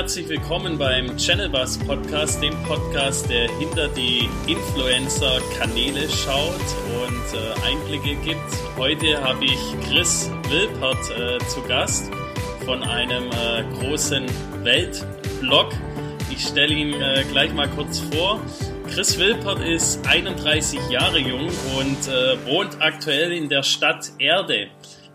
[0.00, 6.54] herzlich willkommen beim Channel Bus Podcast, dem Podcast, der hinter die Influencer-Kanäle schaut
[7.04, 8.78] und äh, Einblicke gibt.
[8.78, 12.10] Heute habe ich Chris Wilpert äh, zu Gast
[12.64, 14.24] von einem äh, großen
[14.64, 15.68] Weltblog.
[16.30, 18.40] Ich stelle ihn äh, gleich mal kurz vor.
[18.88, 24.68] Chris Wilpert ist 31 Jahre jung und äh, wohnt aktuell in der Stadt Erde.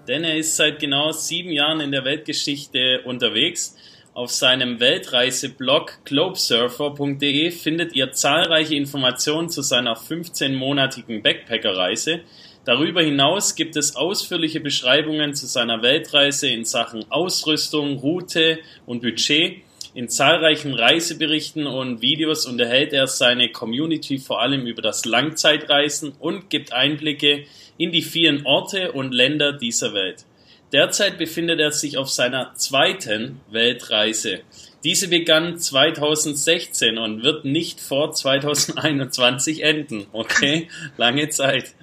[0.08, 3.76] Denn er ist seit genau sieben Jahren in der Weltgeschichte unterwegs.
[4.16, 12.22] Auf seinem Weltreiseblog globesurfer.de findet ihr zahlreiche Informationen zu seiner 15-monatigen Backpackerreise.
[12.64, 19.58] Darüber hinaus gibt es ausführliche Beschreibungen zu seiner Weltreise in Sachen Ausrüstung, Route und Budget.
[19.94, 26.50] In zahlreichen Reiseberichten und Videos unterhält er seine Community vor allem über das Langzeitreisen und
[26.50, 27.44] gibt Einblicke
[27.78, 30.24] in die vielen Orte und Länder dieser Welt.
[30.72, 34.42] Derzeit befindet er sich auf seiner zweiten Weltreise.
[34.84, 40.08] Diese begann 2016 und wird nicht vor 2021 enden.
[40.12, 41.74] Okay, lange Zeit.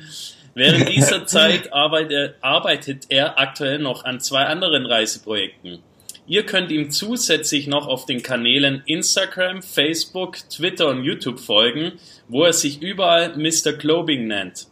[0.54, 5.78] Während dieser Zeit arbeitet er aktuell noch an zwei anderen Reiseprojekten.
[6.26, 11.92] Ihr könnt ihm zusätzlich noch auf den Kanälen Instagram, Facebook, Twitter und YouTube folgen,
[12.28, 13.72] wo er sich überall Mr.
[13.72, 14.66] Globing nennt.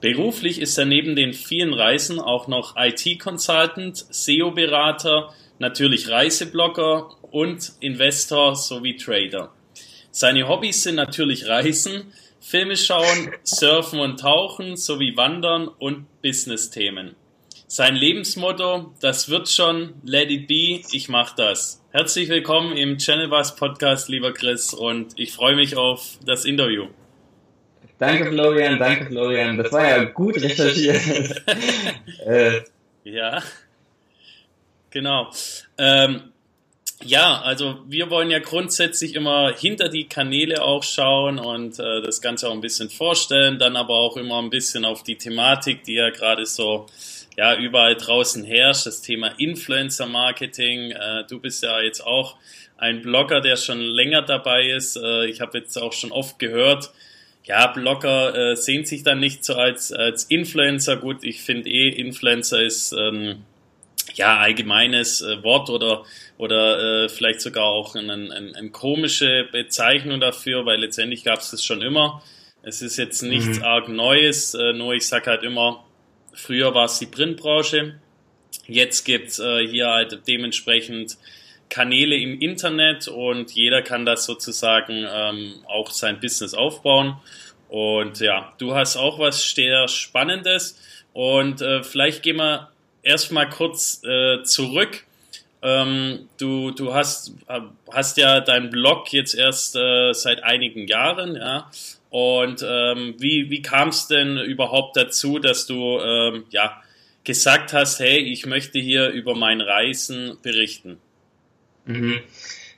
[0.00, 8.56] Beruflich ist er neben den vielen Reisen auch noch IT-Consultant, SEO-Berater, natürlich Reiseblogger und Investor
[8.56, 9.52] sowie Trader.
[10.10, 17.16] Seine Hobbys sind natürlich Reisen, Filme schauen, Surfen und Tauchen sowie Wandern und Business-Themen.
[17.66, 21.82] Sein Lebensmotto, das wird schon, let it be, ich mach das.
[21.90, 26.86] Herzlich willkommen im Channel Bus Podcast, lieber Chris, und ich freue mich auf das Interview.
[27.98, 29.56] Danke Florian, danke Florian.
[29.56, 31.42] Das war ja gut recherchiert.
[32.26, 32.60] äh.
[33.04, 33.42] Ja,
[34.90, 35.30] genau.
[35.78, 36.32] Ähm,
[37.04, 42.20] ja, also wir wollen ja grundsätzlich immer hinter die Kanäle auch schauen und äh, das
[42.20, 45.94] Ganze auch ein bisschen vorstellen, dann aber auch immer ein bisschen auf die Thematik, die
[45.94, 46.86] ja gerade so
[47.36, 50.90] ja überall draußen herrscht, das Thema Influencer Marketing.
[50.90, 52.36] Äh, du bist ja jetzt auch
[52.78, 54.96] ein Blogger, der schon länger dabei ist.
[54.96, 56.90] Äh, ich habe jetzt auch schon oft gehört,
[57.46, 60.96] ja, Blogger äh, sehen sich dann nicht so als, als Influencer.
[60.96, 63.44] Gut, ich finde eh, Influencer ist ähm,
[64.14, 66.04] ja allgemeines äh, Wort oder,
[66.38, 71.52] oder äh, vielleicht sogar auch eine ein, ein komische Bezeichnung dafür, weil letztendlich gab es
[71.52, 72.20] das schon immer.
[72.62, 73.64] Es ist jetzt nichts mhm.
[73.64, 75.84] arg Neues, äh, nur ich sag halt immer,
[76.32, 77.94] früher war es die Printbranche,
[78.66, 81.16] jetzt gibt's äh, hier halt dementsprechend
[81.68, 87.16] Kanäle im Internet und jeder kann das sozusagen ähm, auch sein Business aufbauen.
[87.68, 90.78] Und ja, du hast auch was sehr Spannendes
[91.12, 92.70] und äh, vielleicht gehen wir
[93.02, 95.04] erstmal kurz äh, zurück.
[95.62, 97.32] Ähm, du, du hast,
[97.90, 101.70] hast ja deinen Blog jetzt erst äh, seit einigen Jahren, ja.
[102.10, 106.80] Und ähm, wie, wie kam es denn überhaupt dazu, dass du ähm, ja,
[107.24, 110.98] gesagt hast, hey, ich möchte hier über mein Reisen berichten?
[111.86, 112.20] Mhm.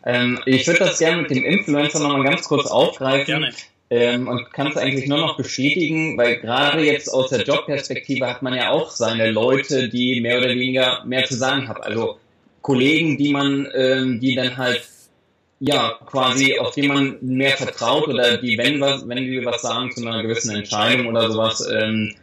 [0.04, 3.52] Ähm, ich würde das gerne mit dem Influencer nochmal ganz kurz aufgreifen.
[3.90, 8.42] Ähm, und kann es eigentlich nur noch bestätigen, weil gerade jetzt aus der Jobperspektive hat
[8.42, 11.82] man ja auch seine Leute, die mehr oder weniger mehr zu sagen haben.
[11.82, 12.18] Also
[12.60, 14.86] Kollegen, die man, ähm, die dann halt
[15.60, 19.90] ja quasi auf die man mehr vertraut oder die, wenn was, wenn die was sagen
[19.90, 22.14] zu einer gewissen Entscheidung oder sowas, ähm,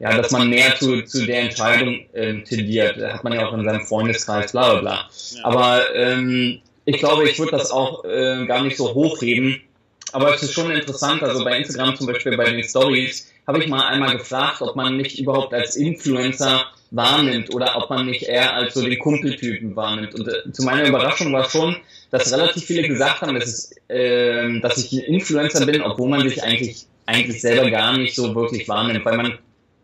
[0.00, 2.96] ja, dass man mehr zu, zu der Entscheidung ähm, tendiert.
[2.96, 5.10] Hat man ja auch in seinem Freundeskreis, bla bla bla.
[5.42, 9.60] Aber ähm, ich glaube, ich würde das auch äh, gar nicht so hochheben.
[10.12, 13.68] Aber es ist schon interessant, also bei Instagram zum Beispiel bei den Stories habe ich
[13.68, 18.54] mal einmal gefragt, ob man mich überhaupt als Influencer wahrnimmt oder ob man mich eher
[18.54, 20.14] als so den Kumpeltypen wahrnimmt.
[20.14, 21.76] Und äh, zu meiner Überraschung war schon,
[22.10, 26.28] dass relativ viele gesagt haben, dass, es, äh, dass ich ein Influencer bin, obwohl man
[26.28, 29.38] sich eigentlich eigentlich selber gar nicht so wirklich wahrnimmt, weil man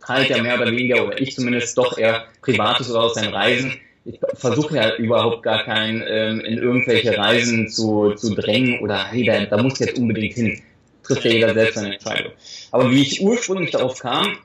[0.09, 3.75] halt ja mehr oder weniger, oder ich zumindest, doch eher Privates oder aus seinen Reisen.
[4.05, 9.25] Ich versuche ja überhaupt gar keinen ähm, in irgendwelche Reisen zu, zu drängen oder hey,
[9.25, 10.63] da, da muss jetzt unbedingt hin.
[11.03, 12.33] Trifft ja jeder selbst seine Entscheidung.
[12.71, 14.39] Aber wie ich ursprünglich darauf kam,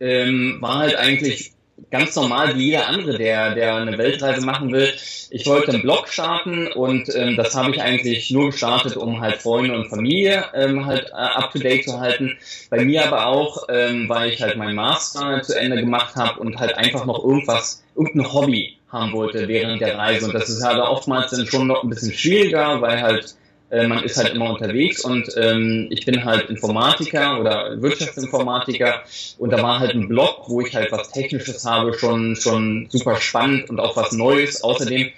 [0.00, 1.53] ähm, war halt eigentlich
[1.90, 4.92] ganz normal wie jeder andere, der, der eine Weltreise machen will.
[5.30, 9.36] Ich wollte einen Blog starten und ähm, das habe ich eigentlich nur gestartet, um halt
[9.36, 12.36] Freunde und Familie ähm, halt äh, up to date zu halten.
[12.70, 16.58] Bei mir aber auch, ähm, weil ich halt meinen Master zu Ende gemacht habe und
[16.58, 20.26] halt einfach noch irgendwas, irgendein Hobby haben wollte während der Reise.
[20.26, 23.34] Und das ist halt oftmals dann schon noch ein bisschen schwieriger, weil halt
[23.74, 29.02] äh, man ist halt immer unterwegs und ähm, ich bin halt Informatiker oder Wirtschaftsinformatiker
[29.38, 33.16] und da war halt ein Blog, wo ich halt was Technisches habe, schon, schon super
[33.16, 34.62] spannend und auch was Neues.
[34.62, 35.10] Außerdem,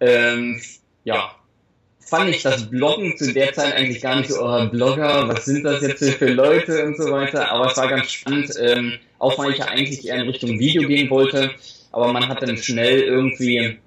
[0.00, 0.60] ähm,
[1.04, 1.30] ja,
[2.00, 5.64] fand ich das Bloggen zu der Zeit eigentlich gar nicht so, oh, Blogger, was sind
[5.64, 7.52] das jetzt für Leute und so weiter.
[7.52, 10.86] Aber es war ganz spannend, ähm, auch weil ich ja eigentlich eher in Richtung Video
[10.88, 11.52] gehen wollte.
[11.92, 13.78] Aber man hat dann schnell irgendwie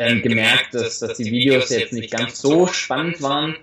[0.00, 3.56] ähm, gemerkt, dass, dass die Videos jetzt nicht ganz so spannend waren.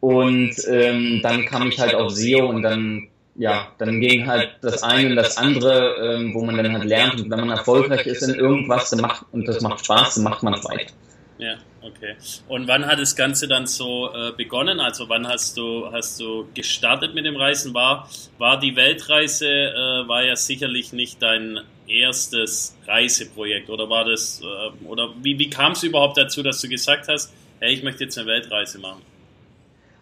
[0.00, 4.82] Und ähm, dann kam ich halt auf SEO und dann ja, dann ging halt das
[4.82, 8.22] eine und das andere, ähm, wo man dann halt lernt und wenn man erfolgreich ist
[8.22, 10.92] in irgendwas dann macht, und das macht Spaß, dann macht man es weiter.
[11.38, 12.14] Ja, okay.
[12.46, 14.80] Und wann hat das Ganze dann so äh, begonnen?
[14.80, 17.72] Also wann hast du hast du gestartet mit dem Reisen?
[17.72, 18.08] War
[18.38, 21.60] war die Weltreise äh, war ja sicherlich nicht dein
[21.92, 26.68] erstes Reiseprojekt oder war das äh, oder wie wie kam es überhaupt dazu, dass du
[26.68, 29.02] gesagt hast, hey, ich möchte jetzt eine Weltreise machen?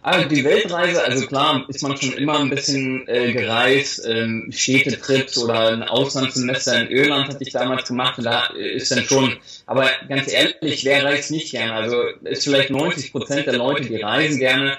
[0.02, 5.36] Also die Weltreise, also klar ist man schon immer ein bisschen äh, gereist, ähm, Städtetrips
[5.36, 9.90] oder ein Auslandssemester in Irland hatte ich damals gemacht und da ist dann schon, aber
[10.08, 11.74] ganz ehrlich, wer reist nicht gerne?
[11.74, 14.78] Also ist vielleicht 90 Prozent der Leute, die reisen gerne.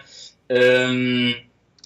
[0.49, 1.35] Ähm,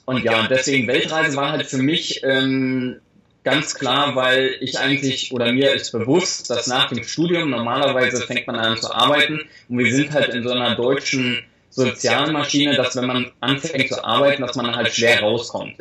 [0.06, 3.02] und ja, deswegen Weltreise war halt für mich ähm,
[3.46, 8.48] ganz klar, weil ich eigentlich, oder mir ist bewusst, dass nach dem Studium normalerweise fängt
[8.48, 9.40] man an zu arbeiten
[9.70, 14.42] und wir sind halt in so einer deutschen Sozialmaschine, dass wenn man anfängt zu arbeiten,
[14.42, 15.76] dass man halt schwer rauskommt.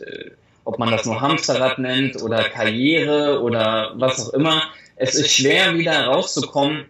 [0.64, 4.62] Ob man das nur Hamsterrad nennt oder Karriere oder was auch immer.
[4.96, 6.84] Es ist schwer wieder rauszukommen,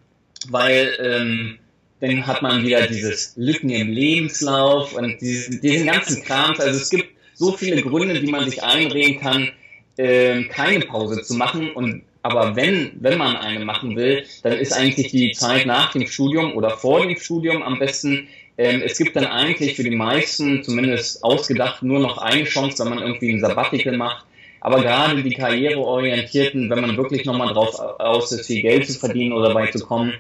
[0.49, 1.59] weil ähm,
[2.00, 6.55] dann hat man wieder dieses Lücken im Lebenslauf und diesen, diesen ganzen Kram.
[6.59, 9.53] Also es gibt so viele Gründe, die man sich einreden kann,
[9.99, 11.70] ähm, keine Pause zu machen.
[11.73, 16.06] Und aber wenn, wenn man eine machen will, dann ist eigentlich die Zeit nach dem
[16.06, 20.62] Studium oder vor dem Studium am besten ähm, es gibt dann eigentlich für die meisten,
[20.62, 24.25] zumindest ausgedacht, nur noch eine Chance, wenn man irgendwie ein Sabbatical macht.
[24.61, 29.32] Aber gerade die Karriereorientierten, wenn man wirklich nochmal drauf aus ist, viel Geld zu verdienen
[29.32, 30.14] oder weit zu kommen,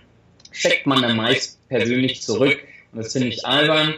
[0.52, 2.58] checkt man dann meist persönlich zurück.
[2.92, 3.94] Und das finde ich albern.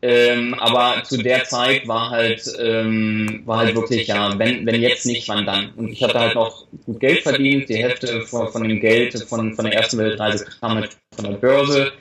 [0.00, 5.06] Ähm, aber zu der Zeit war halt, ähm, war halt wirklich, ja, wenn, wenn jetzt
[5.06, 5.72] nicht, wann dann.
[5.74, 7.68] Und ich hatte halt noch gut Geld verdient.
[7.68, 11.32] Die Hälfte von, von dem Geld von, von der ersten Weltreise kam halt von der
[11.32, 11.92] Börse.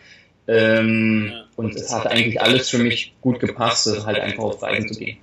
[0.47, 1.43] Ähm, ja.
[1.55, 5.17] Und es hat eigentlich alles für mich gut gepasst, halt einfach auf Reisen zu gehen.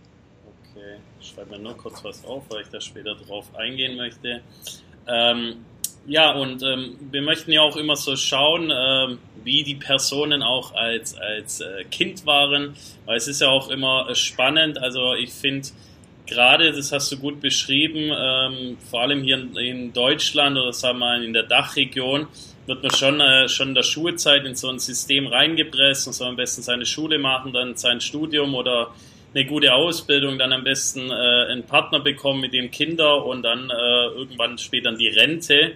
[0.73, 4.41] Okay, ich schreibe mir nur kurz was auf, weil ich da später drauf eingehen möchte.
[5.07, 5.65] Ähm,
[6.07, 10.75] ja, und ähm, wir möchten ja auch immer so schauen, ähm, wie die Personen auch
[10.75, 12.75] als, als äh, Kind waren,
[13.07, 14.79] weil es ist ja auch immer äh, spannend.
[14.79, 15.69] Also ich finde,
[16.27, 20.99] gerade, das hast du gut beschrieben, ähm, vor allem hier in, in Deutschland oder sagen
[20.99, 22.27] wir mal in der Dachregion,
[22.67, 26.29] wird man schon, äh, schon in der Schulzeit in so ein System reingepresst und soll
[26.29, 28.91] am besten seine Schule machen, dann sein Studium oder
[29.35, 33.69] eine gute Ausbildung, dann am besten äh, einen Partner bekommen, mit dem Kinder und dann
[33.71, 35.73] äh, irgendwann später die Rente.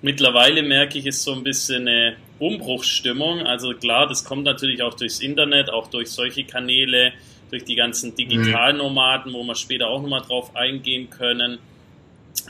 [0.00, 3.42] Mittlerweile merke ich, ist so ein bisschen eine Umbruchsstimmung.
[3.42, 7.12] Also klar, das kommt natürlich auch durchs Internet, auch durch solche Kanäle,
[7.50, 11.58] durch die ganzen Digitalnomaden, wo wir später auch nochmal drauf eingehen können.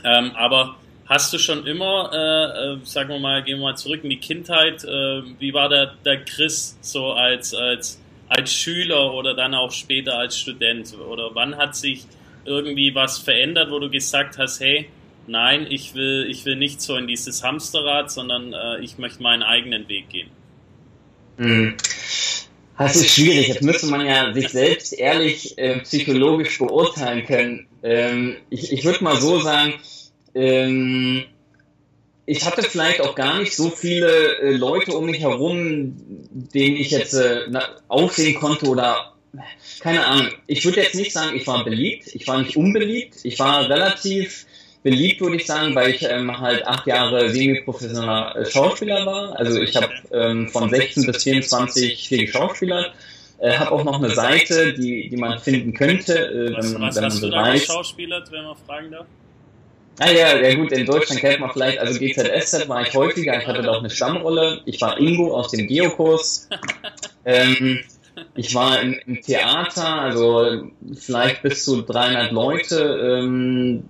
[0.03, 0.77] Ähm, aber
[1.09, 4.19] Hast du schon immer, äh, äh, sagen wir mal, gehen wir mal zurück in die
[4.19, 9.71] Kindheit, äh, wie war der, der Chris so als, als, als Schüler oder dann auch
[9.71, 10.93] später als Student?
[10.99, 12.05] Oder wann hat sich
[12.45, 14.87] irgendwie was verändert, wo du gesagt hast, hey,
[15.29, 19.43] nein, ich will, ich will nicht so in dieses Hamsterrad, sondern äh, ich möchte meinen
[19.43, 20.29] eigenen Weg gehen?
[21.37, 21.75] Hm.
[22.77, 23.49] Das ist schwierig.
[23.49, 27.67] Jetzt müsste man ja sich selbst ehrlich äh, psychologisch beurteilen können.
[27.83, 29.73] Ähm, ich ich würde mal so sagen,
[30.33, 31.25] ähm,
[32.25, 35.95] ich hatte vielleicht auch gar nicht so viele äh, Leute um mich herum,
[36.53, 37.47] denen ich jetzt äh,
[37.87, 39.13] aufsehen konnte oder
[39.79, 40.31] keine Ahnung.
[40.47, 42.07] Ich würde jetzt nicht sagen, ich war beliebt.
[42.13, 43.17] Ich war nicht unbeliebt.
[43.23, 44.45] Ich war relativ
[44.83, 49.37] beliebt, würde ich sagen, weil ich ähm, halt acht Jahre semi-professioneller äh, Schauspieler war.
[49.37, 52.93] Also ich habe ähm, von 16 bis 24 viel geschauspielert.
[53.39, 56.95] Äh, habe auch noch eine Seite, die, die man finden könnte, äh, was, wenn, was
[56.95, 57.65] wenn man so weiß.
[57.65, 59.05] Schauspielert, wenn man fragen darf?
[59.99, 63.45] Ah ja, ja gut, in Deutschland kennt man vielleicht, also GZSZ war ich häufiger, ich
[63.45, 64.61] hatte da auch eine Stammrolle.
[64.65, 66.47] Ich war Ingo aus dem Geokurs.
[67.25, 67.79] Ähm,
[68.35, 73.19] ich war im, im, Theater, also vielleicht bis zu 300 Leute.
[73.19, 73.89] Ähm,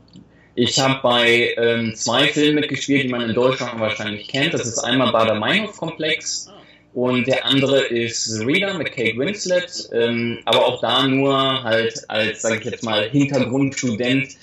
[0.59, 4.53] ich habe bei ähm, zwei Filmen mitgespielt, die man in Deutschland wahrscheinlich kennt.
[4.53, 6.51] Das ist einmal Bader-Meinhof-Komplex
[6.93, 12.41] und der andere ist Reader mit Kate Winslet, ähm, aber auch da nur halt als,
[12.41, 14.35] sage ich jetzt mal, Hintergrundstudent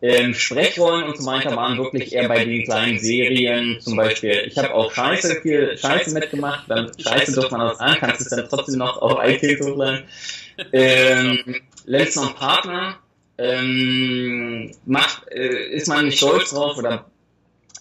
[0.00, 4.44] ähm, Sprechrollen und so weiter waren wirklich eher bei den kleinen Serien, zum Beispiel.
[4.46, 8.28] Ich habe auch Scheiße viel Scheiße mitgemacht, dann Scheiße durfte man das an, kannst es
[8.28, 10.04] dann trotzdem noch auf iTunes hochladen.
[10.72, 12.98] Ähm, Lenz Partner
[13.38, 17.06] ähm, macht, äh, ist man nicht stolz drauf oder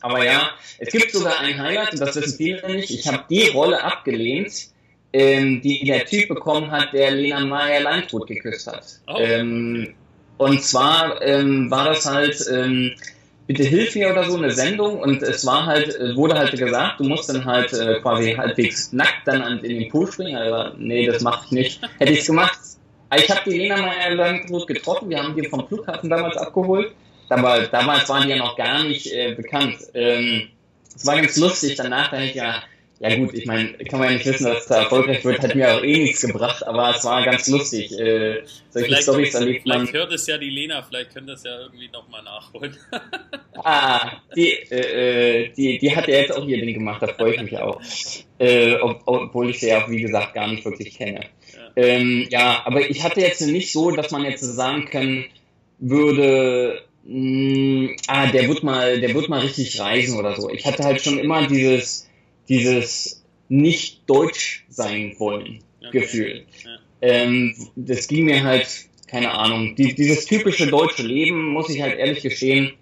[0.01, 2.91] aber ja, es gibt sogar ein Highlight und das wissen viele nicht.
[2.91, 4.69] Ich habe die Rolle abgelehnt,
[5.13, 8.85] ähm, die der Typ bekommen hat, der Lena Meyer Landrut geküsst hat.
[9.07, 9.17] Oh.
[9.17, 9.95] Ähm,
[10.37, 12.91] und zwar ähm, war das halt, ähm,
[13.47, 16.99] bitte hilf mir oder so, eine Sendung und es war halt, äh, wurde halt gesagt,
[16.99, 21.07] du musst dann halt äh, quasi halbwegs nackt dann in den Pool springen, aber nee,
[21.07, 21.81] das mache ich nicht.
[21.97, 22.59] Hätte ich es gemacht.
[23.15, 26.93] Ich habe die Lena Meyer Landrut getroffen, wir haben die vom Flughafen damals abgeholt.
[27.29, 29.77] Damals, damals waren die ja noch gar nicht äh, bekannt.
[29.93, 30.49] Ähm,
[30.95, 32.63] es war ganz lustig, danach dachte ich ja,
[32.99, 35.53] ja gut, ich meine, kann man ja nicht wissen, dass es da erfolgreich wird, hat
[35.53, 37.91] mir auch eh nichts gebracht, aber es war ganz lustig.
[37.91, 39.81] Äh, solche vielleicht, Storys erlebt man.
[39.81, 42.75] Vielleicht hört es ja die Lena, vielleicht könnte es ja irgendwie nochmal nachholen.
[43.63, 47.35] ah, die, äh, äh, die, die hat ja jetzt auch ihr Ding gemacht, da freue
[47.35, 47.79] ich mich auch.
[48.39, 51.21] Äh, ob, obwohl ich sie ja, wie gesagt, gar nicht wirklich kenne.
[51.77, 51.83] Ja.
[51.83, 55.25] Ähm, ja, aber ich hatte jetzt nicht so, dass man jetzt sagen können
[55.79, 60.49] würde, mh, hm, ah, der wird mal, der wird mal richtig reisen oder so.
[60.49, 62.07] Ich hatte halt schon immer dieses
[62.49, 65.99] dieses nicht deutsch sein wollen okay.
[65.99, 66.45] Gefühl.
[66.63, 66.77] Ja.
[67.01, 68.67] Ähm, das ging mir halt,
[69.07, 72.73] keine Ahnung, die, dieses typische deutsche Leben, muss ich halt ehrlich gestehen,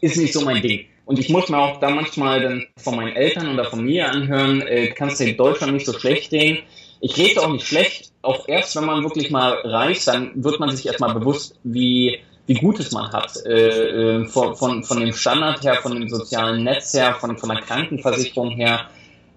[0.00, 0.86] ist nicht so mein Ding.
[1.04, 4.62] Und ich muss mir auch da manchmal dann von meinen Eltern oder von mir anhören,
[4.62, 6.58] äh, kannst du in Deutschland nicht so schlecht sehen.
[7.00, 10.74] Ich rede auch nicht schlecht, auch erst wenn man wirklich mal reist, dann wird man
[10.74, 13.36] sich erstmal bewusst, wie, wie gut es man hat.
[13.44, 17.50] Äh, äh, von, von, von dem Standard her, von dem sozialen Netz her, von, von
[17.50, 18.88] der Krankenversicherung her,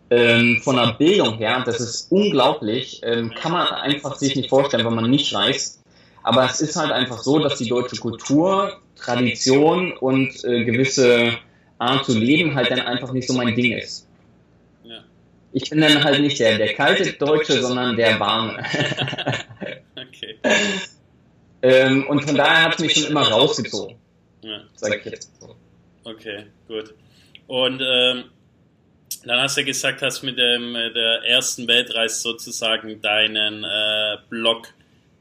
[0.09, 4.85] ähm, von der Bildung her, das ist unglaublich, ähm, kann man einfach sich nicht vorstellen,
[4.85, 5.83] wenn man nicht reist.
[6.23, 11.37] Aber es ist halt einfach so, dass die deutsche Kultur, Tradition und äh, gewisse
[11.77, 14.08] Art zu leben halt dann einfach nicht so mein Ding ist.
[15.51, 15.61] Ja.
[15.61, 18.57] Ich bin dann halt nicht der, der kalte Deutsche, sondern der warme.
[19.95, 20.37] okay.
[21.61, 23.97] ähm, und von daher hat es mich schon immer rausgezogen.
[24.41, 24.61] Ja.
[24.75, 25.55] Sag ich jetzt so.
[26.03, 26.93] Okay, gut.
[27.47, 28.25] Und ähm,
[29.25, 34.67] dann hast du gesagt, hast mit dem, der ersten Weltreise sozusagen deinen äh, Blog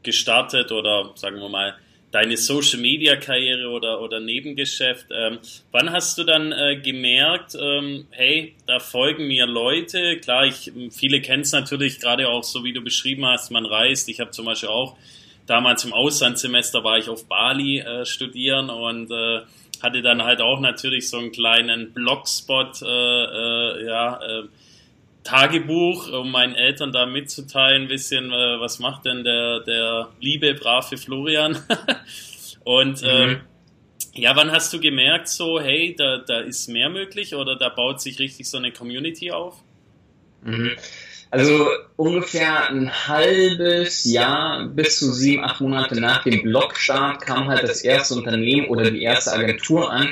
[0.02, 1.74] gestartet oder sagen wir mal
[2.10, 5.06] deine Social Media Karriere oder, oder Nebengeschäft.
[5.10, 5.38] Ähm,
[5.72, 10.18] wann hast du dann äh, gemerkt, ähm, hey, da folgen mir Leute?
[10.18, 14.08] Klar, ich, viele kennen es natürlich gerade auch so, wie du beschrieben hast, man reist.
[14.08, 14.96] Ich habe zum Beispiel auch
[15.46, 19.40] damals im Auslandssemester war ich auf Bali äh, studieren und äh,
[19.82, 24.42] hatte dann halt auch natürlich so einen kleinen Blogspot, äh, äh, ja, äh,
[25.24, 30.54] Tagebuch, um meinen Eltern da mitzuteilen, ein bisschen, äh, was macht denn der, der liebe,
[30.54, 31.58] brave Florian?
[32.64, 33.08] Und mhm.
[33.08, 33.40] ähm,
[34.14, 38.00] ja, wann hast du gemerkt, so, hey, da, da ist mehr möglich oder da baut
[38.00, 39.62] sich richtig so eine Community auf?
[40.42, 40.72] Mhm.
[41.30, 47.64] Also ungefähr ein halbes Jahr bis zu sieben, acht Monate nach dem Blogstart kam halt
[47.64, 50.08] das erste Unternehmen oder die erste Agentur an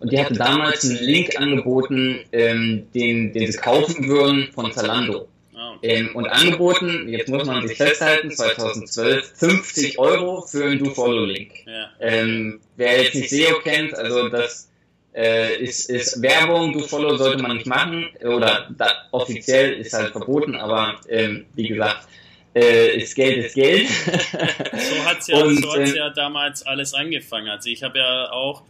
[0.00, 5.28] und die hatte damals einen Link angeboten, ähm, den, den sie kaufen würden von Zalando.
[5.54, 11.50] Ah, ähm, und angeboten, jetzt muss man sich festhalten, 2012 50 Euro für einen Do-Follow-Link.
[11.66, 11.90] Ja.
[12.00, 14.68] Ähm, wer jetzt nicht SEO kennt, also das
[15.16, 20.12] äh, ist, ist Werbung, do follow sollte man nicht machen oder da, offiziell ist halt
[20.12, 22.06] verboten, aber ähm, wie gesagt,
[22.54, 23.88] äh, ist Geld ist Geld.
[24.12, 27.48] so hat es ja, so äh, ja damals alles angefangen.
[27.48, 28.62] Also ich habe ja auch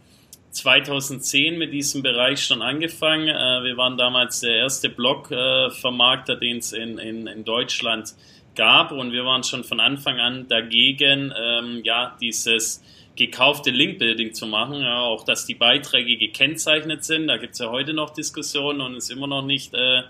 [0.51, 3.27] 2010 mit diesem Bereich schon angefangen.
[3.27, 8.13] Äh, wir waren damals der erste Blog-Vermarkter, äh, den es in, in, in Deutschland
[8.55, 12.83] gab und wir waren schon von Anfang an dagegen, ähm, ja, dieses
[13.15, 17.27] gekaufte Link-Building zu machen, ja, auch dass die Beiträge gekennzeichnet sind.
[17.27, 20.03] Da gibt es ja heute noch Diskussionen und ist immer noch nicht äh,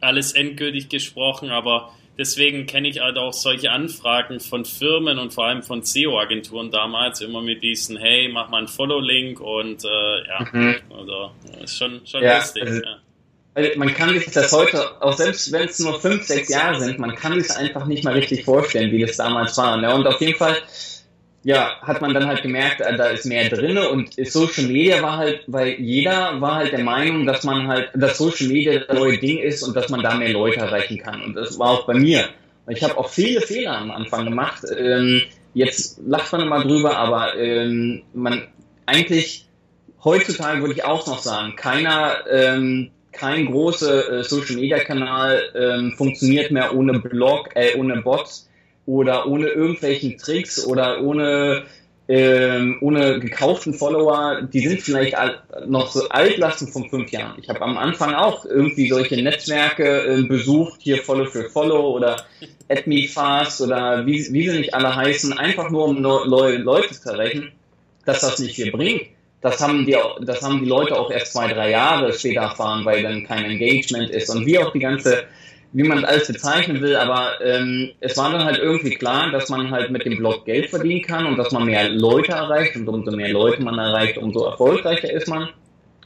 [0.00, 5.46] alles endgültig gesprochen, aber deswegen kenne ich halt auch solche Anfragen von Firmen und vor
[5.46, 10.48] allem von SEO-Agenturen damals immer mit diesen, hey, mach mal einen Follow-Link und äh, ja,
[10.52, 10.76] mhm.
[10.96, 12.62] also ist schon, schon ja, lustig.
[12.62, 12.96] Also, ja.
[13.54, 16.98] Also man kann sich das heute, auch selbst wenn es nur fünf, sechs Jahre sind,
[16.98, 19.76] man kann sich einfach nicht mal richtig vorstellen, wie das damals war.
[19.76, 19.94] Ne?
[19.94, 20.56] Und auf jeden Fall
[21.44, 25.16] ja, hat man dann halt gemerkt, äh, da ist mehr drinne und Social Media war
[25.16, 29.18] halt, weil jeder war halt der Meinung, dass man halt, dass Social Media das neue
[29.18, 31.22] Ding ist und dass man da mehr Leute erreichen kann.
[31.22, 32.28] Und das war auch bei mir.
[32.68, 34.62] Ich habe auch viele Fehler am Anfang gemacht.
[34.78, 35.22] Ähm,
[35.52, 38.46] jetzt lacht man immer drüber, aber ähm, man
[38.86, 39.46] eigentlich
[40.04, 46.52] heutzutage würde ich auch noch sagen, keiner, ähm, kein großer äh, Social Media Kanal funktioniert
[46.52, 48.48] mehr ohne Blog, äh, ohne Bots
[48.86, 51.64] oder ohne irgendwelchen Tricks oder ohne
[52.08, 55.16] ähm, ohne gekauften Follower, die sind vielleicht
[55.66, 57.38] noch so Altlasten von fünf Jahren.
[57.40, 62.16] Ich habe am Anfang auch irgendwie solche Netzwerke äh, besucht, hier Follow für Follow oder
[62.68, 67.52] AdMeFast oder wie, wie sie nicht alle heißen, einfach nur um neue Leute zu erreichen,
[68.04, 69.02] dass das nicht viel bringt.
[69.40, 73.02] Das haben, die, das haben die Leute auch erst zwei, drei Jahre später erfahren, weil
[73.02, 75.24] dann kein Engagement ist und wie auch die ganze
[75.72, 79.70] wie man alles bezeichnen will, aber ähm, es war dann halt irgendwie klar, dass man
[79.70, 83.10] halt mit dem Blog Geld verdienen kann und dass man mehr Leute erreicht und umso
[83.16, 85.48] mehr Leute man erreicht, umso erfolgreicher ist man.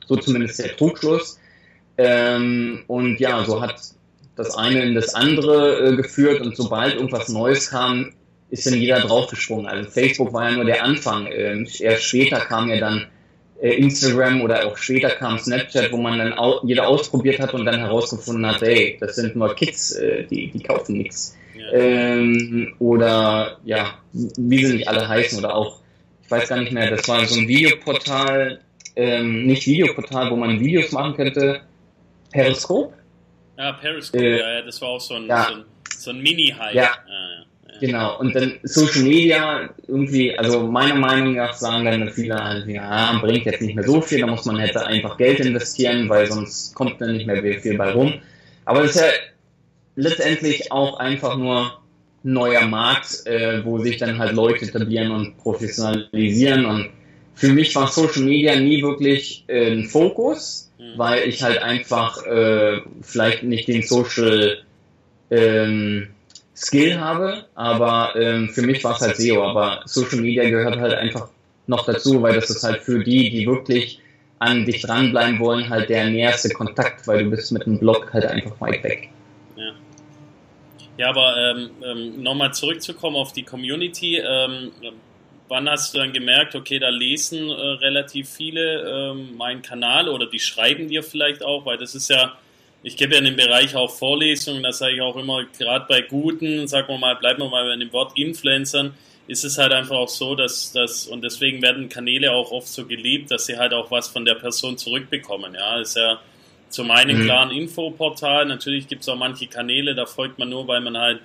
[0.06, 1.40] So zumindest der Trugschluss.
[1.98, 3.80] Ähm, und ja, so hat
[4.36, 8.12] das eine in das andere äh, geführt und sobald irgendwas Neues kam,
[8.50, 9.66] ist dann jeder draufgesprungen.
[9.66, 11.26] Also Facebook war ja nur der Anfang.
[11.32, 13.06] Ähm, erst später kam ja dann
[13.60, 17.80] Instagram oder auch später kam Snapchat, wo man dann au jeder ausprobiert hat und dann
[17.80, 21.36] herausgefunden hat, ey, das sind nur Kids, äh, die, die kaufen nichts.
[21.72, 25.80] Ähm, oder ja, wie sie nicht alle heißen oder auch,
[26.22, 28.60] ich weiß gar nicht mehr, das war so ein Videoportal,
[28.94, 31.60] ähm, nicht Videoportal, wo man Videos machen könnte,
[32.30, 32.94] Periscope.
[33.58, 35.44] Ja, Periscope, äh, ja, das war auch so ein, ja.
[35.44, 35.64] so ein,
[35.96, 36.74] so ein Mini-Hype.
[36.74, 36.82] Ja.
[36.82, 37.35] ja.
[37.80, 43.18] Genau, und dann Social Media irgendwie, also meiner Meinung nach sagen dann viele halt, ja,
[43.20, 46.74] bringt jetzt nicht mehr so viel, da muss man hätte einfach Geld investieren, weil sonst
[46.74, 48.14] kommt dann nicht mehr viel bei rum.
[48.64, 49.08] Aber es ist ja
[49.96, 51.78] letztendlich auch einfach nur
[52.24, 56.90] ein neuer Markt, äh, wo sich dann halt Leute etablieren und professionalisieren und
[57.36, 60.98] für mich war Social Media nie wirklich äh, ein Fokus, mhm.
[60.98, 64.62] weil ich halt einfach äh, vielleicht nicht den Social
[65.30, 66.08] ähm,
[66.56, 70.94] Skill habe, aber ähm, für mich war es halt SEO, aber Social Media gehört halt
[70.94, 71.28] einfach
[71.66, 74.00] noch dazu, weil das ist halt für die, die wirklich
[74.38, 78.26] an dich dranbleiben wollen, halt der näherste Kontakt, weil du bist mit einem Blog halt
[78.26, 79.10] einfach weit weg.
[80.98, 84.72] Ja, aber ähm, ähm, nochmal zurückzukommen auf die Community, ähm,
[85.48, 90.26] wann hast du dann gemerkt, okay, da lesen äh, relativ viele ähm, meinen Kanal oder
[90.26, 92.38] die schreiben dir vielleicht auch, weil das ist ja
[92.82, 96.02] ich gebe ja in dem Bereich auch Vorlesungen, da sage ich auch immer, gerade bei
[96.02, 98.94] guten, sagen wir mal, bleiben wir mal bei dem Wort Influencern,
[99.26, 102.86] ist es halt einfach auch so, dass das, und deswegen werden Kanäle auch oft so
[102.86, 105.54] geliebt, dass sie halt auch was von der Person zurückbekommen.
[105.54, 106.20] Ja, das ist ja
[106.68, 107.24] zum einen mhm.
[107.24, 111.20] klaren Infoportal, natürlich gibt es auch manche Kanäle, da folgt man nur, weil man halt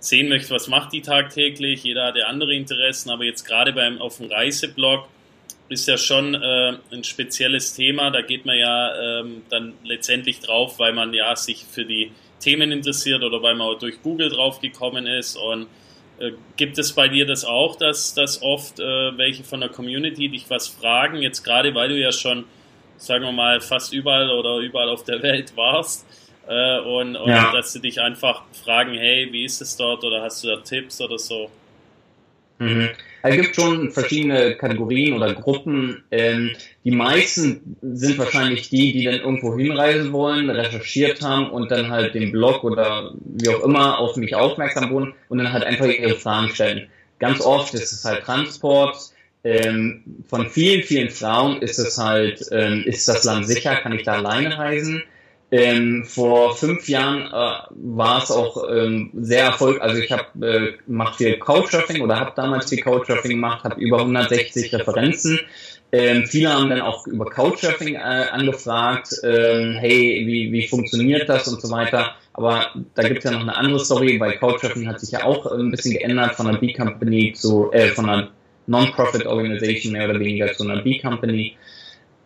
[0.00, 4.00] sehen möchte, was macht die tagtäglich, jeder hat ja andere Interessen, aber jetzt gerade beim
[4.00, 5.08] auf dem Reiseblog
[5.68, 8.10] ist ja schon äh, ein spezielles Thema.
[8.10, 12.70] Da geht man ja ähm, dann letztendlich drauf, weil man ja sich für die Themen
[12.72, 15.36] interessiert oder weil man durch Google drauf gekommen ist.
[15.36, 15.66] Und
[16.18, 20.28] äh, gibt es bei dir das auch, dass, dass oft äh, welche von der Community
[20.28, 21.20] dich was fragen?
[21.20, 22.44] Jetzt gerade, weil du ja schon,
[22.96, 26.06] sagen wir mal, fast überall oder überall auf der Welt warst.
[26.48, 27.50] Äh, und, und ja.
[27.50, 31.00] dass sie dich einfach fragen, hey, wie ist es dort oder hast du da Tipps
[31.00, 31.50] oder so?
[32.58, 32.88] Mhm.
[33.22, 36.04] Es gibt schon verschiedene Kategorien oder Gruppen.
[36.10, 36.52] Ähm,
[36.84, 42.14] die meisten sind wahrscheinlich die, die dann irgendwo hinreisen wollen, recherchiert haben und dann halt
[42.14, 46.14] den Blog oder wie auch immer auf mich aufmerksam wurden und dann halt einfach ihre
[46.14, 46.88] Fragen stellen.
[47.18, 48.96] Ganz oft ist es halt Transport.
[49.42, 54.02] Ähm, von vielen, vielen Frauen ist es halt, ähm, ist das Land sicher, kann ich
[54.02, 55.02] da alleine reisen?
[55.52, 59.82] Ähm, vor fünf Jahren äh, war es auch ähm, sehr erfolgreich.
[59.82, 64.00] Also ich habe äh, mache viel Couchsurfing oder habe damals viel Couchsurfing gemacht, habe über
[64.00, 65.38] 160 Referenzen.
[65.92, 71.46] Ähm, viele haben dann auch über Couchsurfing äh, angefragt, ähm, hey, wie, wie funktioniert das
[71.46, 72.16] und so weiter.
[72.32, 75.46] Aber da gibt es ja noch eine andere Story, weil Couchsurfing hat sich ja auch
[75.46, 78.30] ein bisschen geändert von einer B-Company zu, äh, von einer
[78.66, 81.56] Non-Profit-Organisation mehr oder weniger zu einer B-Company.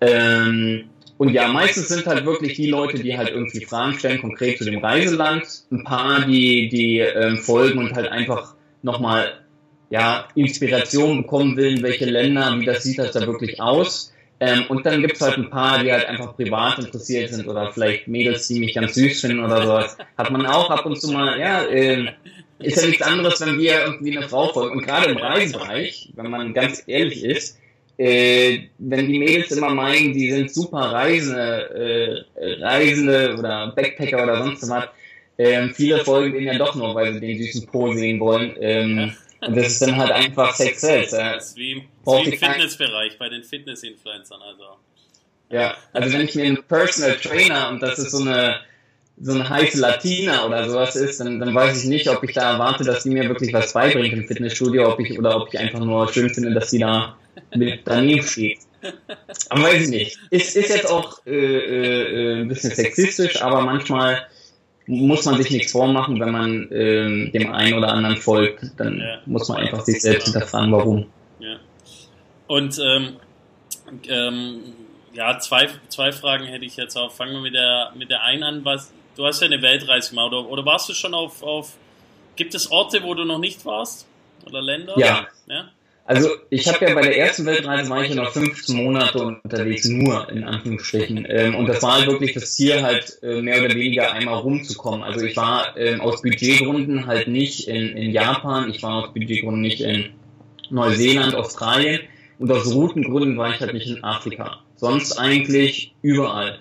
[0.01, 0.89] Ähm,
[1.21, 4.65] und ja, meistens sind halt wirklich die Leute, die halt irgendwie Fragen stellen, konkret zu
[4.65, 5.45] dem Reiseland.
[5.71, 9.35] Ein paar, die, die ähm, folgen und halt einfach nochmal
[9.91, 14.15] ja, Inspiration bekommen will, welche Länder, wie das sieht das da wirklich aus.
[14.41, 18.09] Ähm, und dann gibt's halt ein paar, die halt einfach privat interessiert sind oder vielleicht
[18.09, 19.99] Mädels, die mich ganz süß finden oder sowas.
[20.17, 22.15] Hat man auch ab und zu mal, ja, äh,
[22.61, 24.79] ist ja nichts anderes, wenn wir irgendwie eine Frau folgen.
[24.79, 27.59] Und gerade im Reisebereich, wenn man ganz ehrlich ist,
[28.01, 34.39] äh, wenn die Mädels immer meinen, die sind super Reisende, äh, Reisende oder Backpacker oder
[34.39, 34.87] sonst was,
[35.37, 38.57] äh, viele folgen denen ja doch nur, weil sie den süßen Po sehen wollen.
[38.59, 41.11] Ähm, und das ist dann halt einfach Sex Sales.
[41.11, 44.41] Das ist wie, im, wie im Fitnessbereich, bei den Fitness-Influencern.
[44.41, 44.65] Also.
[45.51, 48.61] Ja, also wenn ich mir einen Personal Trainer und das ist so eine
[49.23, 52.53] so eine heiße Latina oder sowas ist, dann, dann weiß ich nicht, ob ich da
[52.53, 55.81] erwarte, dass die mir wirklich was beibringt im Fitnessstudio, ob ich oder ob ich einfach
[55.81, 57.17] nur schön finde, dass sie da
[57.55, 58.61] mit daneben steht.
[59.51, 60.19] Aber weiß ich nicht.
[60.31, 64.27] Ist, ist jetzt auch äh, äh, ein bisschen sexistisch, aber manchmal
[64.87, 69.19] muss man sich nichts vormachen, wenn man äh, dem einen oder anderen folgt, dann ja.
[69.27, 71.07] muss man einfach sich selbst hinterfragen, warum.
[71.39, 71.57] Ja.
[72.47, 73.17] Und ähm,
[74.09, 74.61] ähm,
[75.13, 77.13] ja, zwei, zwei Fragen hätte ich jetzt auch.
[77.13, 78.65] Fangen wir mit der, mit der einen an.
[78.65, 81.77] Was, du hast ja eine Weltreise gemacht, oder, oder warst du schon auf, auf.
[82.37, 84.07] Gibt es Orte, wo du noch nicht warst?
[84.47, 84.95] Oder Länder?
[84.97, 85.27] Ja.
[85.47, 85.71] ja?
[86.11, 89.87] Also ich habe ja bei der ersten Weltreise war ich ja noch 15 Monate unterwegs,
[89.87, 91.25] nur in Anführungsstrichen.
[91.29, 95.05] Ähm, und das war halt wirklich das Ziel, halt äh, mehr oder weniger einmal rumzukommen.
[95.05, 99.61] Also ich war ähm, aus Budgetgründen halt nicht in, in Japan, ich war aus Budgetgründen
[99.61, 100.11] nicht in
[100.71, 102.01] Neuseeland, Australien
[102.41, 104.65] und aus Routengründen war ich halt nicht in Afrika.
[104.75, 106.59] Sonst eigentlich überall.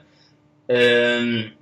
[0.67, 1.53] Ähm,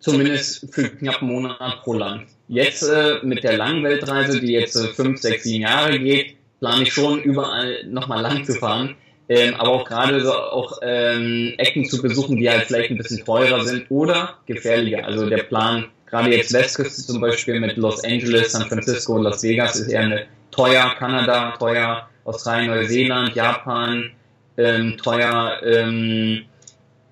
[0.00, 2.26] zumindest für knapp einen Monat pro Land.
[2.48, 6.82] Jetzt äh, mit der langen Weltreise, die jetzt äh, fünf, sechs, sieben Jahre geht, plane
[6.82, 8.96] ich schon überall nochmal lang zu fahren.
[9.28, 13.24] Ähm, aber auch gerade so auch ähm, Ecken zu besuchen, die halt vielleicht ein bisschen
[13.24, 15.04] teurer sind oder gefährlicher.
[15.04, 19.76] Also der Plan, gerade jetzt Westküste zum Beispiel mit Los Angeles, San Francisco, Las Vegas
[19.76, 24.10] ist eher eine teuer, Kanada teuer, Australien, Neuseeland, Japan
[24.56, 25.60] ähm, teuer.
[25.62, 26.44] Ähm,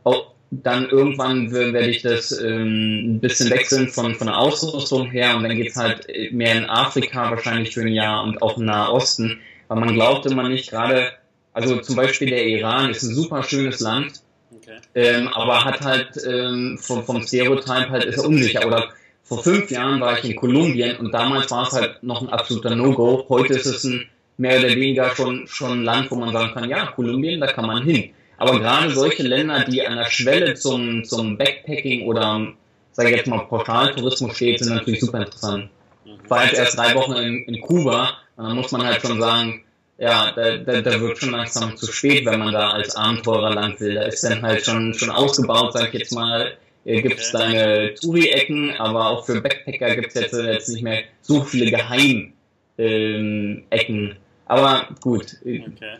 [0.05, 5.37] auch dann irgendwann werde ich das ähm, ein bisschen wechseln von, von der Ausrüstung her
[5.37, 9.41] und dann geht's halt mehr in Afrika wahrscheinlich für ein Jahr und auch im Nahosten,
[9.69, 11.13] weil man glaubt immer nicht, gerade,
[11.53, 14.23] also zum Beispiel der Iran ist ein super schönes Land,
[14.55, 14.79] okay.
[14.95, 18.89] ähm, aber hat halt ähm, vom, vom Stereotype halt ist er unsicher oder
[19.23, 22.77] vor fünf Jahren war ich in Kolumbien und damals war es halt noch ein absoluter
[22.77, 23.27] No-Go.
[23.29, 26.69] Heute ist es ein mehr oder weniger schon, schon ein Land, wo man sagen kann,
[26.69, 28.11] ja, Kolumbien, da kann man hin.
[28.39, 32.49] Aber gerade solche Länder, die an der Schwelle zum, zum Backpacking oder,
[32.93, 35.71] sage ich jetzt mal, Portaltourismus steht, sind natürlich super interessant.
[36.05, 39.21] Ich war jetzt erst drei Wochen in, in Kuba, und dann muss man halt schon
[39.21, 39.65] sagen,
[39.99, 43.81] ja, da, da, da wird schon langsam zu spät, wenn man da als Abenteurer lang
[43.81, 43.95] will.
[43.95, 46.53] Da ist dann halt schon, schon ausgebaut, sag ich jetzt mal,
[46.85, 51.05] äh, gibt es deine Touri-Ecken, aber auch für Backpacker gibt es jetzt, jetzt nicht mehr
[51.23, 52.35] so viele Geheim-Ecken.
[52.79, 55.37] Ähm, aber gut.
[55.43, 55.97] Okay.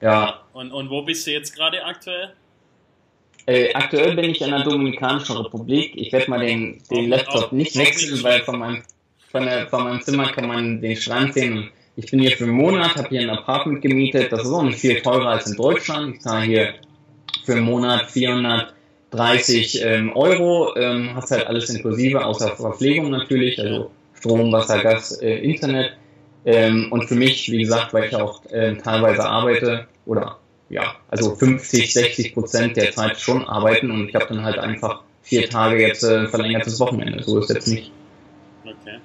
[0.00, 0.40] Ja.
[0.54, 2.32] Und, und wo bist du jetzt gerade aktuell?
[3.46, 5.92] Äh, aktuell bin ich in der Dominikanischen Republik.
[5.96, 8.82] Ich werde mal den, den Laptop nicht wechseln, weil von meinem,
[9.32, 11.70] von, der, von meinem Zimmer kann man den Schrank sehen.
[11.96, 14.30] Ich bin hier für einen Monat, habe hier ein Apartment gemietet.
[14.30, 16.14] Das ist auch nicht viel teurer als in Deutschland.
[16.14, 16.74] Ich zahle hier
[17.44, 20.76] für einen Monat 430 ähm, Euro.
[20.76, 25.96] Ähm, hast halt alles inklusive, außer Verpflegung natürlich, also Strom, Wasser, Gas, äh, Internet.
[26.46, 30.38] Ähm, und für mich, wie gesagt, weil ich auch äh, teilweise arbeite, oder
[30.74, 35.02] ja, also 50, 60 Prozent der Zeit schon arbeiten und ich habe dann halt einfach
[35.22, 37.22] vier Tage jetzt äh, verlängertes Wochenende.
[37.22, 37.92] So ist jetzt nicht.
[38.64, 38.98] Okay.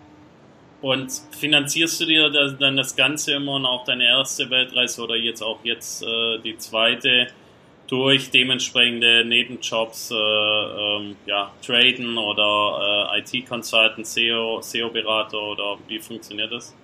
[0.82, 5.16] Und finanzierst du dir das, dann das Ganze immer und auch deine erste Weltreise oder
[5.16, 7.28] jetzt auch jetzt äh, die zweite
[7.86, 16.52] durch dementsprechende Nebenjobs, äh, ähm, ja, Traden oder äh, IT-Consultant, SEO, SEO-Berater oder wie funktioniert
[16.52, 16.76] das?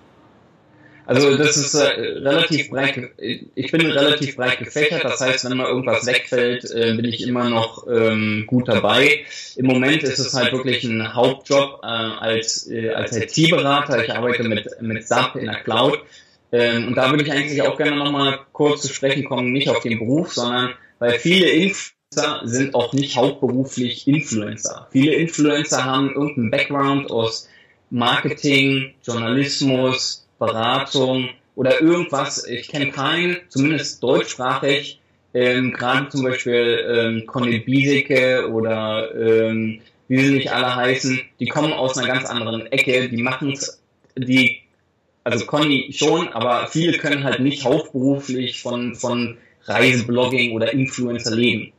[1.06, 5.68] Also das ist äh, relativ breit, ich bin relativ breit gefächert, das heißt, wenn mal
[5.68, 9.24] irgendwas wegfällt, äh, bin ich immer noch ähm, gut dabei.
[9.54, 14.04] Im Moment ist es halt wirklich ein Hauptjob äh, als, äh, als IT-Berater.
[14.04, 16.00] Ich arbeite mit, mit SAP in der Cloud.
[16.50, 19.80] Ähm, und da würde ich eigentlich auch gerne nochmal kurz zu sprechen kommen, nicht auf
[19.80, 24.88] den Beruf, sondern weil viele Influencer sind auch nicht hauptberuflich Influencer.
[24.90, 27.48] Viele Influencer haben irgendeinen Background aus
[27.90, 32.46] Marketing, Journalismus, Beratung oder irgendwas.
[32.46, 35.00] Ich kenne keinen, zumindest deutschsprachig,
[35.34, 41.46] ähm, gerade zum Beispiel ähm, Conny Biesecke oder ähm, wie sie nicht alle heißen, die
[41.46, 43.82] kommen aus einer ganz anderen Ecke, die machen es,
[44.16, 44.62] die,
[45.24, 51.72] also Conny schon, aber viele können halt nicht hauptberuflich von, von Reiseblogging oder Influencer leben.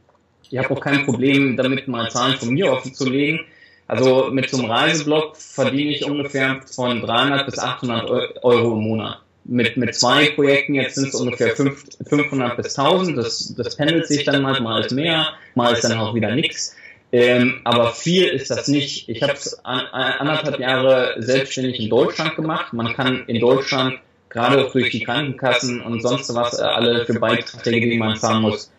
[0.49, 3.39] Ich habe auch kein Problem damit, mal Zahlen von mir offen zu legen.
[3.87, 9.21] Also mit so einem Reiseblog verdiene ich ungefähr von 300 bis 800 Euro im Monat.
[9.45, 13.17] Mit, mit zwei Projekten jetzt sind es ungefähr 500 bis 1000.
[13.17, 16.75] Das, das pendelt sich dann mal, mal ist mehr, mal ist dann auch wieder nichts.
[17.13, 19.07] Ähm, aber viel ist das nicht.
[19.07, 22.73] Ich habe es an, anderthalb Jahre selbstständig in Deutschland gemacht.
[22.73, 27.17] Man kann in Deutschland gerade auch durch die Krankenkassen und sonst was äh, alle für
[27.17, 28.69] Beiträge, die man zahlen muss,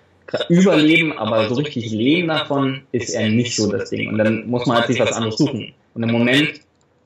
[0.49, 4.09] überleben, aber so richtig leben davon ist er nicht so das Ding.
[4.11, 5.73] Und dann muss man halt sich was anderes suchen.
[5.95, 6.61] Und im Moment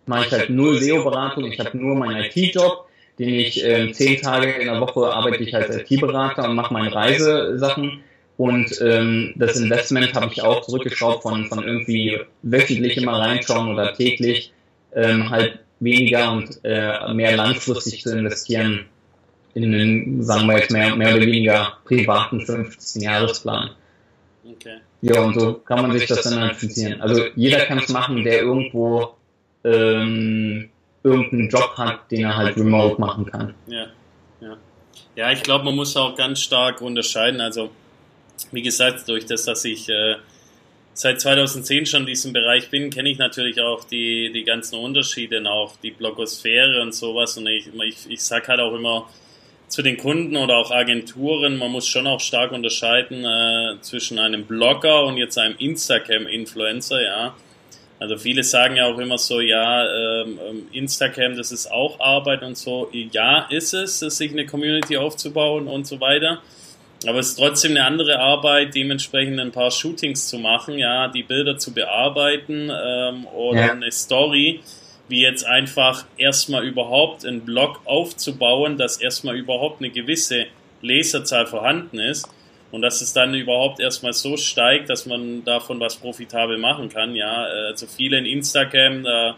[0.06, 2.86] mache ich halt null SEO-Beratung, ich habe nur meinen IT-Job,
[3.18, 6.92] den ich äh, zehn Tage in der Woche arbeite ich als IT-Berater und mache meine
[6.92, 8.02] Reisesachen.
[8.38, 13.94] Und ähm, das Investment habe ich auch zurückgeschraubt von, von irgendwie wöchentlich immer reinschauen oder
[13.94, 14.52] täglich
[14.94, 18.86] ähm, halt weniger und äh, mehr langfristig zu investieren
[19.54, 23.70] in den, sagen wir jetzt mehr, mehr oder weniger privaten 15-Jahresplan.
[24.44, 24.78] Okay.
[25.02, 27.00] Ja, und so kann man sich das dann halt finanzieren.
[27.00, 29.14] Also jeder kann es machen, der irgendwo
[29.64, 30.70] ähm,
[31.02, 33.54] irgendeinen Job hat, den er halt remote machen kann.
[33.66, 33.86] Ja,
[34.40, 34.56] ja.
[35.16, 37.40] Ja, ich glaube, man muss auch ganz stark unterscheiden.
[37.40, 37.70] Also,
[38.50, 40.16] wie gesagt, durch das, dass ich äh,
[40.94, 45.42] seit 2010 schon in diesem Bereich bin, kenne ich natürlich auch die, die ganzen Unterschiede,
[45.50, 47.36] auch die Blogosphäre und sowas.
[47.36, 49.08] Und ich, ich, ich sage halt auch immer,
[49.72, 54.44] zu den Kunden oder auch Agenturen, man muss schon auch stark unterscheiden äh, zwischen einem
[54.44, 57.34] Blogger und jetzt einem Instagram-Influencer, ja.
[57.98, 62.42] Also viele sagen ja auch immer so, ja, ähm, ähm, Instagram, das ist auch Arbeit
[62.42, 62.90] und so.
[62.92, 66.42] Ja, ist es, sich eine Community aufzubauen und so weiter.
[67.06, 71.22] Aber es ist trotzdem eine andere Arbeit, dementsprechend ein paar Shootings zu machen, ja, die
[71.22, 73.72] Bilder zu bearbeiten ähm, oder ja.
[73.72, 74.60] eine Story,
[75.12, 80.46] wie jetzt einfach erstmal überhaupt einen Blog aufzubauen, dass erstmal überhaupt eine gewisse
[80.80, 82.26] Leserzahl vorhanden ist
[82.70, 87.14] und dass es dann überhaupt erstmal so steigt, dass man davon was profitabel machen kann.
[87.14, 89.36] Ja, also viele in Instagram, da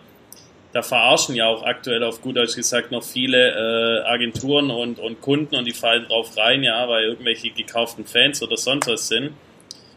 [0.72, 5.20] da verarschen ja auch aktuell auf gut Deutsch gesagt noch viele äh, Agenturen und, und
[5.20, 9.34] Kunden und die fallen drauf rein, ja, weil irgendwelche gekauften Fans oder sonst was sind.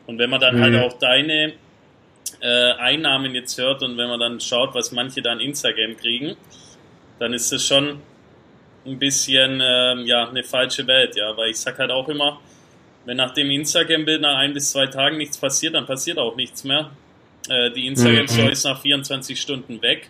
[0.06, 0.80] Und wenn man dann halt mhm.
[0.80, 1.54] halt auch deine
[2.42, 6.36] äh, Einnahmen jetzt hört und wenn man dann schaut, was manche dann Instagram kriegen,
[7.20, 8.00] dann ist es schon
[8.86, 12.40] ein bisschen ähm, ja eine falsche Welt, ja, weil ich sag halt auch immer,
[13.06, 16.64] wenn nach dem Instagram-Bild nach ein bis zwei Tagen nichts passiert, dann passiert auch nichts
[16.64, 16.92] mehr.
[17.50, 18.52] Äh, die Instagram-Story mhm.
[18.52, 20.10] ist nach 24 Stunden weg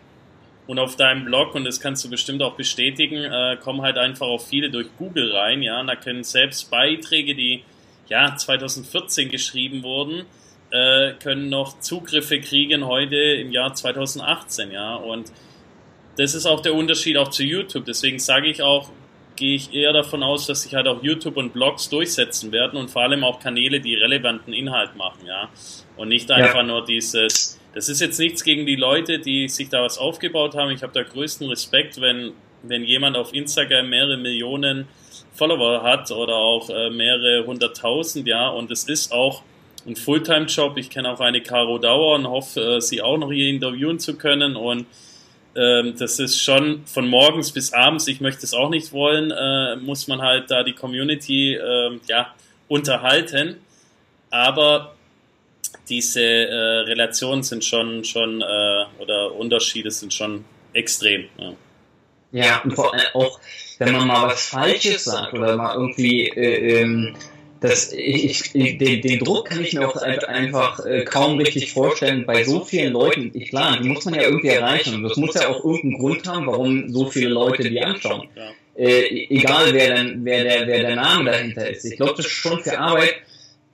[0.68, 4.28] und auf deinem Blog, und das kannst du bestimmt auch bestätigen, äh, kommen halt einfach
[4.28, 7.64] auch viele durch Google rein, ja, und da können selbst Beiträge, die
[8.10, 10.26] ja 2014 geschrieben wurden,
[10.72, 15.32] äh, können noch Zugriffe kriegen heute im Jahr 2018, ja, und
[16.18, 17.86] das ist auch der Unterschied auch zu YouTube.
[17.86, 18.90] Deswegen sage ich auch,
[19.36, 22.90] gehe ich eher davon aus, dass sich halt auch YouTube und Blogs durchsetzen werden und
[22.90, 25.50] vor allem auch Kanäle, die relevanten Inhalt machen, ja.
[25.96, 26.64] Und nicht einfach ja.
[26.64, 30.72] nur dieses das ist jetzt nichts gegen die Leute, die sich da was aufgebaut haben.
[30.72, 34.88] Ich habe da größten Respekt, wenn, wenn jemand auf Instagram mehrere Millionen
[35.34, 39.44] Follower hat oder auch äh, mehrere hunderttausend, ja, und es ist auch
[39.88, 40.78] ein Fulltime-Job.
[40.78, 44.18] Ich kenne auch eine Caro Dauer und hoffe, äh, sie auch noch hier interviewen zu
[44.18, 44.86] können und
[45.58, 49.76] ähm, das ist schon von morgens bis abends, ich möchte es auch nicht wollen, äh,
[49.78, 52.36] muss man halt da die Community äh, ja,
[52.68, 53.58] unterhalten.
[54.30, 54.94] Aber
[55.90, 61.26] diese äh, Relationen sind schon, schon äh, oder Unterschiede sind schon extrem.
[61.38, 61.54] Ja.
[62.32, 63.40] ja, und vor allem auch,
[63.80, 67.16] wenn man mal was Falsches sagt oder mal irgendwie, äh, ähm,
[67.60, 72.26] das, ich, ich, den, den Druck kann ich mir auch einfach äh, kaum richtig vorstellen
[72.26, 73.32] bei so vielen Leuten.
[73.34, 76.28] Ich, klar, die muss man ja irgendwie erreichen und das muss ja auch irgendeinen Grund
[76.28, 78.28] haben, warum so viele Leute die anschauen.
[78.36, 78.50] Ja.
[78.76, 81.86] Äh, egal wer, denn, wer, der, wer der Name dahinter ist.
[81.86, 83.16] Ich glaube, das ist schon für Arbeit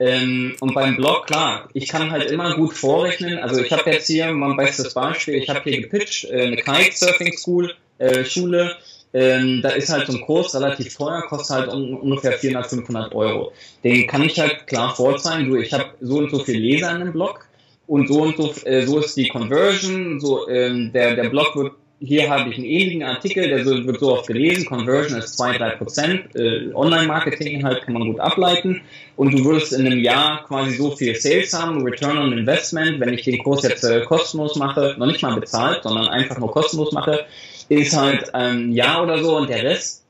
[0.00, 3.38] ähm, und beim Blog, klar, ich kann halt immer gut vorrechnen.
[3.38, 6.56] Also ich habe jetzt hier mal ein bestes Beispiel, ich habe hier gepitcht, äh, eine
[6.56, 8.76] Kitesurfing School, äh, Schule.
[9.14, 13.14] Ähm, da ist halt so ein Kurs relativ teuer, kostet halt un ungefähr 400, 500
[13.14, 13.52] Euro.
[13.84, 16.98] Den kann ich halt klar vorzeigen, du, ich habe so und so viel Leser in
[16.98, 17.46] dem Blog
[17.86, 21.72] und so und so, äh, so ist die Conversion, so ähm, der, der Blog wird
[22.00, 26.74] hier habe ich einen ähnlichen Artikel, der wird so oft gelesen, Conversion ist 2-3%, äh,
[26.74, 28.82] Online-Marketing halt kann man gut ableiten
[29.16, 33.14] und du würdest in einem Jahr quasi so viel Sales haben, Return on Investment, wenn
[33.14, 36.92] ich den Kurs jetzt äh, kostenlos mache, noch nicht mal bezahlt, sondern einfach nur kostenlos
[36.92, 37.24] mache,
[37.68, 40.02] ist halt ein Jahr oder so und der Rest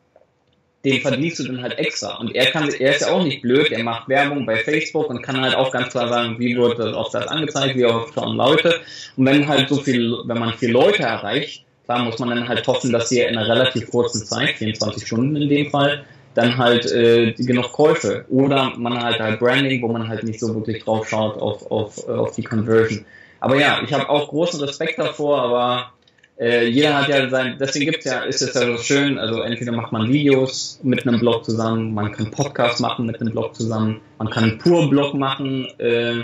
[0.85, 2.19] den verdienst du dann halt extra.
[2.19, 5.23] Und er kann, er ist ja auch nicht blöd, er macht Werbung bei Facebook und
[5.23, 8.37] kann halt auch ganz klar sagen, wie wird das auf das angezeigt, wie oft schauen
[8.37, 8.83] Leute.
[9.17, 12.67] Und wenn halt so viel, wenn man viele Leute erreicht, Klar muss man dann halt
[12.67, 16.91] hoffen, dass sie in einer relativ kurzen Zeit, 24 Stunden in dem Fall, dann halt
[16.91, 18.25] äh, genug Käufe.
[18.31, 22.09] Oder man halt halt Branding, wo man halt nicht so wirklich drauf schaut auf, auf,
[22.09, 23.05] auf die Conversion.
[23.41, 25.93] Aber ja, ich habe auch großen Respekt davor, aber
[26.39, 29.73] äh, jeder hat ja sein, deswegen gibt's ja, ist es ja so schön, also entweder
[29.73, 34.01] macht man Videos mit einem Blog zusammen, man kann Podcasts machen mit einem Blog zusammen,
[34.19, 36.23] man kann einen Pur-Blog machen, äh,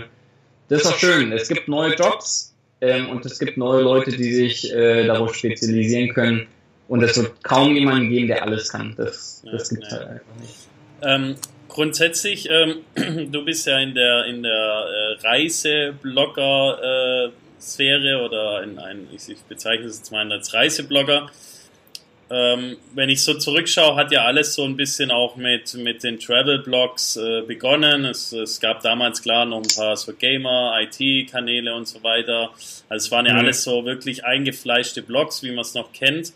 [0.69, 1.33] das ist auch schön.
[1.33, 6.15] Es gibt neue Jobs, ähm, und es gibt neue Leute, die sich äh, darauf spezialisieren
[6.15, 6.47] können.
[6.89, 8.95] Und es wird kaum jemanden geben, der alles kann.
[8.97, 10.55] Das, das gibt es halt einfach nicht.
[11.03, 11.37] Ähm,
[11.69, 12.79] grundsätzlich, ähm,
[13.31, 17.33] du bist ja in der, in der äh, Reiseblogger-Sphäre äh,
[18.25, 21.31] oder in ein, ich, ich bezeichne es jetzt mal als Reiseblogger
[22.33, 26.21] ähm, wenn ich so zurückschaue, hat ja alles so ein bisschen auch mit, mit den
[26.21, 28.05] Travel-Blogs äh, begonnen.
[28.05, 32.51] Es, es gab damals klar noch ein paar so Gamer, IT-Kanäle und so weiter.
[32.89, 33.41] Also es waren ja mhm.
[33.41, 36.33] alles so wirklich eingefleischte Blogs, wie man es noch kennt.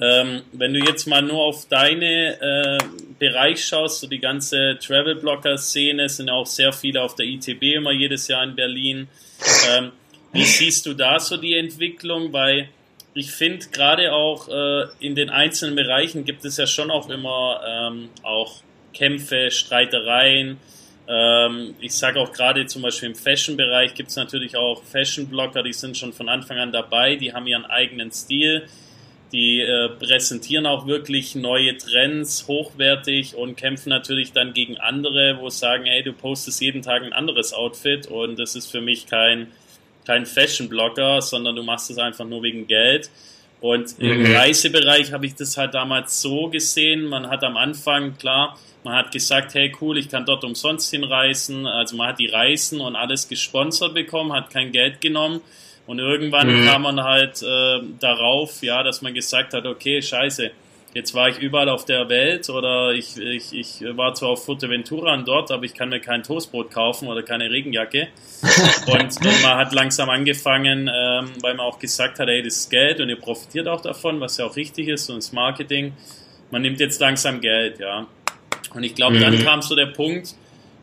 [0.00, 2.78] Ähm, wenn du jetzt mal nur auf deine äh,
[3.18, 8.28] Bereich schaust, so die ganze Travel-Blogger-Szene, sind auch sehr viele auf der ITB immer jedes
[8.28, 9.08] Jahr in Berlin.
[9.70, 9.92] Ähm,
[10.34, 12.32] wie siehst du da so die Entwicklung?
[12.32, 12.68] Weil
[13.14, 17.60] ich finde gerade auch äh, in den einzelnen Bereichen gibt es ja schon auch immer
[17.66, 18.56] ähm, auch
[18.92, 20.58] Kämpfe, Streitereien.
[21.06, 25.72] Ähm, ich sage auch gerade zum Beispiel im Fashion-Bereich gibt es natürlich auch Fashion-Blogger, die
[25.72, 28.66] sind schon von Anfang an dabei, die haben ihren eigenen Stil,
[29.32, 35.50] die äh, präsentieren auch wirklich neue Trends, hochwertig und kämpfen natürlich dann gegen andere, wo
[35.50, 39.48] sagen, ey, du postest jeden Tag ein anderes Outfit und das ist für mich kein,
[40.06, 43.10] kein Fashion-Blogger, sondern du machst es einfach nur wegen Geld.
[43.60, 44.36] Und im mhm.
[44.36, 47.06] Reisebereich habe ich das halt damals so gesehen.
[47.06, 51.66] Man hat am Anfang, klar, man hat gesagt, hey cool, ich kann dort umsonst hinreisen.
[51.66, 55.40] Also man hat die Reisen und alles gesponsert bekommen, hat kein Geld genommen.
[55.86, 56.66] Und irgendwann mhm.
[56.66, 60.50] kam man halt äh, darauf, ja, dass man gesagt hat, okay, scheiße,
[60.94, 65.12] jetzt war ich überall auf der Welt oder ich, ich, ich war zwar auf Fuerteventura
[65.14, 68.08] und dort, aber ich kann mir kein Toastbrot kaufen oder keine Regenjacke.
[68.86, 72.70] und, und man hat langsam angefangen, ähm, weil man auch gesagt hat, ey, das ist
[72.70, 75.92] Geld und ihr profitiert auch davon, was ja auch richtig ist und das Marketing.
[76.50, 78.06] Man nimmt jetzt langsam Geld, ja.
[78.72, 79.20] Und ich glaube, mhm.
[79.20, 80.34] dann kam so der Punkt,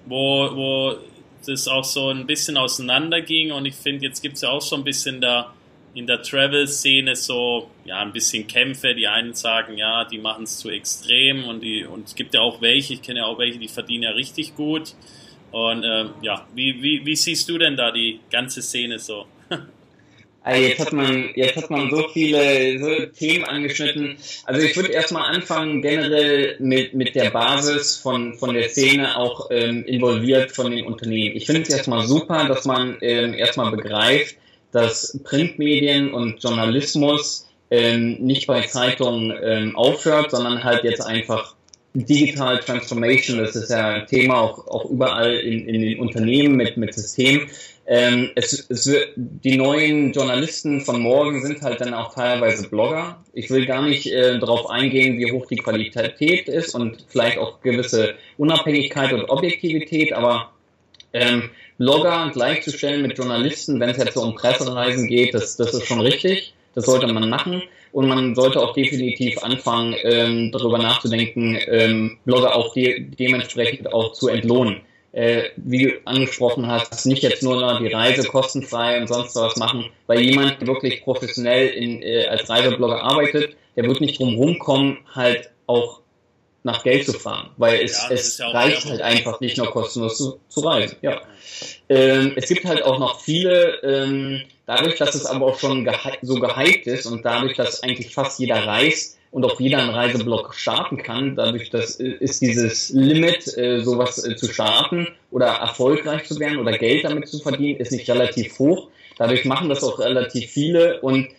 [0.05, 0.95] wo, wo
[1.45, 4.75] das auch so ein bisschen auseinanderging und ich finde, jetzt gibt es ja auch so
[4.75, 5.53] ein bisschen da
[5.93, 8.95] in der Travel-Szene so, ja, ein bisschen Kämpfe.
[8.95, 12.41] Die einen sagen, ja, die machen es zu extrem und, die, und es gibt ja
[12.41, 14.95] auch welche, ich kenne ja auch welche, die verdienen ja richtig gut.
[15.51, 19.25] Und ähm, ja, wie, wie, wie siehst du denn da die ganze Szene so?
[20.43, 24.17] Also jetzt hat man, jetzt hat man so viele so Themen angeschnitten.
[24.45, 29.51] Also ich würde erstmal anfangen generell mit, mit der Basis von, von der Szene auch
[29.51, 31.35] ähm, involviert von den Unternehmen.
[31.35, 34.35] Ich finde es erstmal super, dass man ähm, erstmal begreift,
[34.71, 41.55] dass Printmedien und Journalismus ähm, nicht bei Zeitungen ähm, aufhört, sondern halt jetzt einfach
[41.93, 46.77] Digital Transformation, das ist ja ein Thema auch, auch überall in, in den Unternehmen mit,
[46.77, 47.49] mit Systemen.
[47.85, 53.21] Ähm, es, es wird, die neuen Journalisten von morgen sind halt dann auch teilweise Blogger.
[53.33, 57.59] Ich will gar nicht äh, darauf eingehen, wie hoch die Qualität ist und vielleicht auch
[57.61, 60.50] gewisse Unabhängigkeit und Objektivität, aber
[61.13, 65.87] ähm, Blogger gleichzustellen mit Journalisten, wenn es jetzt so um Pressereisen geht, das, das ist
[65.87, 66.53] schon richtig.
[66.73, 67.61] Das sollte man machen.
[67.91, 74.13] Und man sollte auch definitiv anfangen, ähm, darüber nachzudenken, ähm, Blogger auch de dementsprechend auch
[74.13, 74.81] zu entlohnen.
[75.11, 79.87] Äh, wie du angesprochen hast, nicht jetzt nur die Reise kostenfrei und sonst was machen,
[80.07, 85.49] weil jemand wirklich professionell in, äh, als Reiseblogger arbeitet, der wird nicht drum rumkommen, halt
[85.67, 86.00] auch
[86.63, 90.17] nach Geld zu fragen, weil es, ja, es ja reicht halt einfach nicht nur kostenlos
[90.17, 90.97] zu, zu reisen.
[91.01, 91.21] Ja.
[91.89, 96.17] Ähm, es gibt halt auch noch viele, ähm, dadurch, dass es aber auch schon gehy
[96.21, 100.53] so gehypt ist und dadurch, dass eigentlich fast jeder reist und auch jeder einen Reiseblog
[100.53, 106.25] starten kann, dadurch, dass äh, ist dieses Limit, äh, sowas äh, zu starten oder erfolgreich
[106.25, 108.89] zu werden oder Geld damit zu verdienen, ist nicht relativ hoch.
[109.17, 111.29] Dadurch machen das auch relativ viele und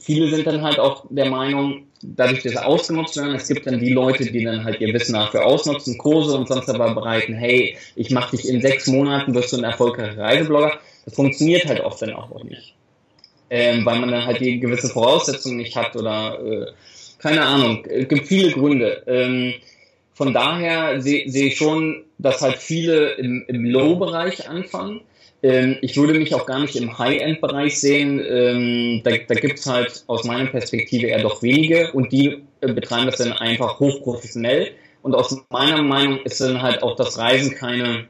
[0.00, 3.80] viele sind dann halt auch der Meinung, dadurch, dass sie ausgenutzt werden, es gibt dann
[3.80, 7.76] die Leute, die dann halt ihr Wissen dafür ausnutzen, Kurse und sonst aber bereiten, hey,
[7.96, 10.78] ich mache dich in sechs Monaten, wirst du ein erfolgreicher Reiseblogger.
[11.04, 12.74] Das funktioniert halt oft dann auch nicht.
[13.50, 16.66] Ähm, weil man dann halt die gewisse Voraussetzungen nicht hat oder äh,
[17.18, 19.02] keine Ahnung, es gibt viele Gründe.
[19.06, 19.54] Ähm,
[20.14, 25.00] von daher sehe seh ich schon, dass halt viele im, im Low-Bereich anfangen
[25.44, 28.24] ich würde mich auch gar nicht im High-End-Bereich sehen.
[28.26, 32.72] Ähm, da da gibt es halt aus meiner Perspektive eher doch wenige und die äh,
[32.72, 34.70] betreiben das dann einfach hochprofessionell.
[35.02, 38.06] Und aus meiner Meinung ist dann halt auch das Reisen keine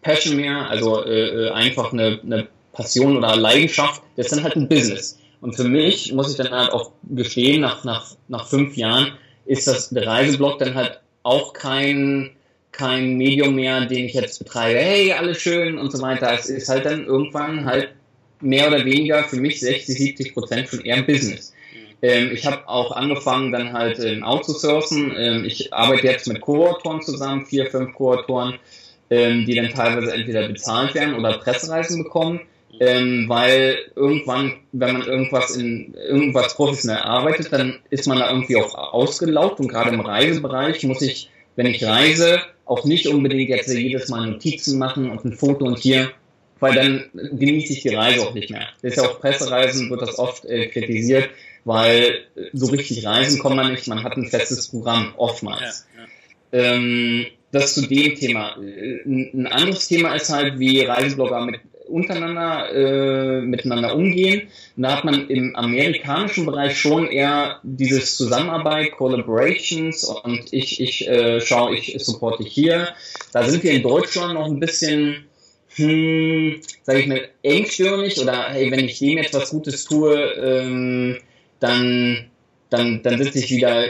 [0.00, 4.02] Passion mehr, also äh, äh, einfach eine, eine Passion oder Leidenschaft.
[4.16, 5.18] Das ist dann halt ein Business.
[5.42, 9.12] Und für mich, muss ich dann halt auch gestehen, nach, nach, nach fünf Jahren
[9.44, 12.30] ist das der Reiseblog dann halt auch kein
[12.72, 16.32] kein Medium mehr, den ich jetzt betreibe, hey, alles schön und so weiter.
[16.32, 17.90] Es ist halt dann irgendwann halt
[18.40, 21.52] mehr oder weniger für mich 60, 70 Prozent schon eher ein Business.
[22.02, 25.14] Ähm, ich habe auch angefangen, dann halt ähm, outzusourcen.
[25.16, 28.58] Ähm, ich arbeite jetzt mit Co-Autoren zusammen, vier, fünf Co-Autoren,
[29.10, 32.40] ähm, die dann teilweise entweder bezahlt werden oder Pressereisen bekommen.
[32.80, 38.56] Ähm, weil irgendwann, wenn man irgendwas in irgendwas professionell arbeitet, dann ist man da irgendwie
[38.56, 43.68] auch ausgelaugt und gerade im Reisebereich muss ich, wenn ich reise, auch nicht unbedingt jetzt
[43.68, 46.10] jedes Mal Notizen machen und ein Foto und hier,
[46.60, 48.68] weil dann genieße ich die Reise auch nicht mehr.
[48.82, 51.28] Das ist ja auf Pressereisen wird das oft äh, kritisiert,
[51.64, 52.20] weil
[52.52, 55.86] so richtig reisen kommt man nicht, man hat ein festes Programm, oftmals.
[55.96, 56.74] Ja, ja.
[56.74, 58.56] Ähm, das zu dem Thema.
[58.56, 64.48] Ein anderes Thema ist halt, wie Reiseblogger mit untereinander äh, miteinander umgehen.
[64.76, 71.40] Da hat man im amerikanischen Bereich schon eher dieses Zusammenarbeit, Collaborations und ich, ich äh,
[71.40, 72.88] schaue, ich supporte hier.
[73.32, 75.24] Da sind wir in Deutschland noch ein bisschen,
[75.74, 81.18] hm, sage ich mal, engstirnig oder hey, wenn ich dem jetzt was Gutes tue, ähm,
[81.60, 82.30] dann,
[82.70, 83.86] dann, dann sitze ich wieder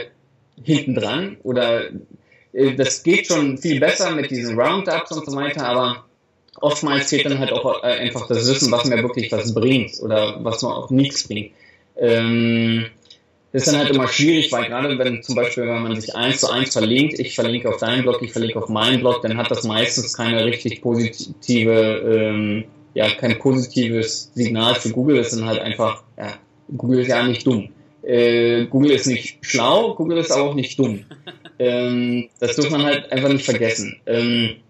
[0.63, 1.89] hinten dran oder
[2.53, 6.05] äh, das geht schon viel besser mit diesen Roundups und so weiter, aber
[6.63, 10.43] oftmals fehlt dann halt auch äh, einfach das Wissen, was mir wirklich was bringt oder
[10.43, 11.51] was mir auch nichts bringt.
[11.97, 12.87] Ähm,
[13.51, 16.39] Das ist dann halt immer schwierig, weil gerade wenn zum Beispiel, wenn man sich eins
[16.39, 19.51] zu eins verlinkt, ich verlinke auf deinen Blog, ich verlinke auf meinen Blog, dann hat
[19.51, 25.17] das meistens keine richtig positive, ähm, ja, kein positives Signal für Google.
[25.17, 26.39] Das sind halt einfach, ja,
[26.77, 27.69] Google ist ja nicht dumm.
[28.03, 31.05] Äh, Google ist nicht schlau, Google ist auch nicht dumm.
[31.59, 34.01] Ähm, das darf man halt einfach nicht vergessen.
[34.07, 34.62] Ähm,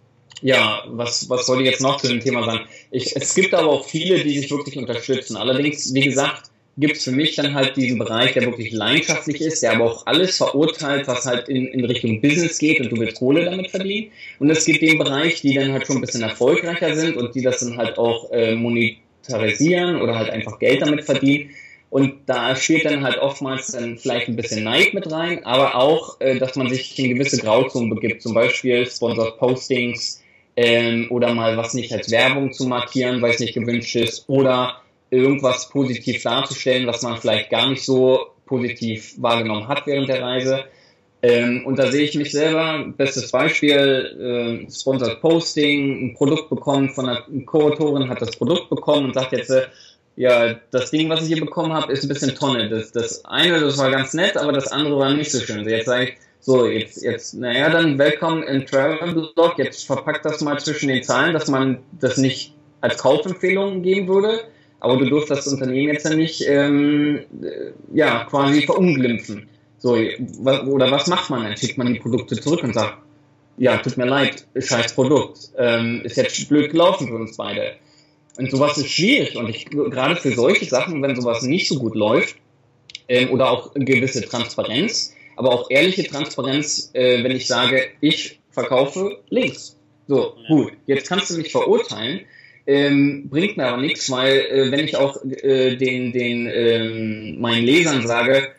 [0.43, 2.65] ja, was, was soll ich jetzt noch zu dem Thema sagen?
[2.91, 5.37] Ich, es gibt aber auch viele, die sich wirklich unterstützen.
[5.37, 9.63] Allerdings, wie gesagt, gibt es für mich dann halt diesen Bereich, der wirklich leidenschaftlich ist,
[9.63, 13.19] der aber auch alles verurteilt, was halt in, in Richtung Business geht und du willst
[13.19, 14.11] Kohle damit verdienen.
[14.39, 17.41] Und es gibt den Bereich, die dann halt schon ein bisschen erfolgreicher sind und die
[17.41, 21.51] das dann halt auch äh, monetarisieren oder halt einfach Geld damit verdienen.
[21.89, 26.19] Und da spielt dann halt oftmals dann vielleicht ein bisschen Neid mit rein, aber auch,
[26.19, 30.22] äh, dass man sich in gewisse Grauzonen begibt, zum Beispiel Sponsored Postings
[30.55, 34.81] ähm, oder mal was nicht als Werbung zu markieren, weil es nicht gewünscht ist, oder
[35.09, 40.65] irgendwas positiv darzustellen, was man vielleicht gar nicht so positiv wahrgenommen hat während der Reise.
[41.21, 46.89] Ähm, und da sehe ich mich selber, bestes Beispiel, äh, Sponsored Posting, ein Produkt bekommen
[46.89, 49.67] von einer Co-Autorin, hat das Produkt bekommen und sagt jetzt, äh,
[50.15, 52.69] ja, das Ding, was ich hier bekommen habe, ist ein bisschen Tonne.
[52.69, 55.67] Das, das eine, das war ganz nett, aber das andere war nicht so schön.
[55.67, 56.13] Jetzt sage ich,
[56.45, 59.53] so, jetzt, jetzt, naja, dann willkommen im Travel Blog.
[59.57, 64.41] Jetzt verpackt das mal zwischen den Zahlen, dass man das nicht als Kaufempfehlung geben würde.
[64.81, 69.47] Aber du durfst das Unternehmen jetzt ja nicht, ähm, äh, ja, quasi verunglimpfen.
[69.77, 71.55] So, oder was macht man dann?
[71.55, 72.97] Schickt man die Produkte zurück und sagt,
[73.57, 75.49] ja, tut mir leid, scheiß Produkt.
[75.57, 77.75] Ähm, ist jetzt blöd gelaufen für uns beide.
[78.37, 79.37] Und sowas ist schwierig.
[79.37, 82.35] Und ich, gerade für solche Sachen, wenn sowas nicht so gut läuft,
[83.07, 88.39] ähm, oder auch eine gewisse Transparenz, aber auch ehrliche Transparenz, äh, wenn ich sage, ich
[88.51, 89.77] verkaufe links.
[90.07, 92.21] So, gut, jetzt kannst du mich verurteilen,
[92.67, 97.65] ähm, bringt mir aber nichts, weil äh, wenn ich auch äh, den, den ähm, meinen
[97.65, 98.49] Lesern sage,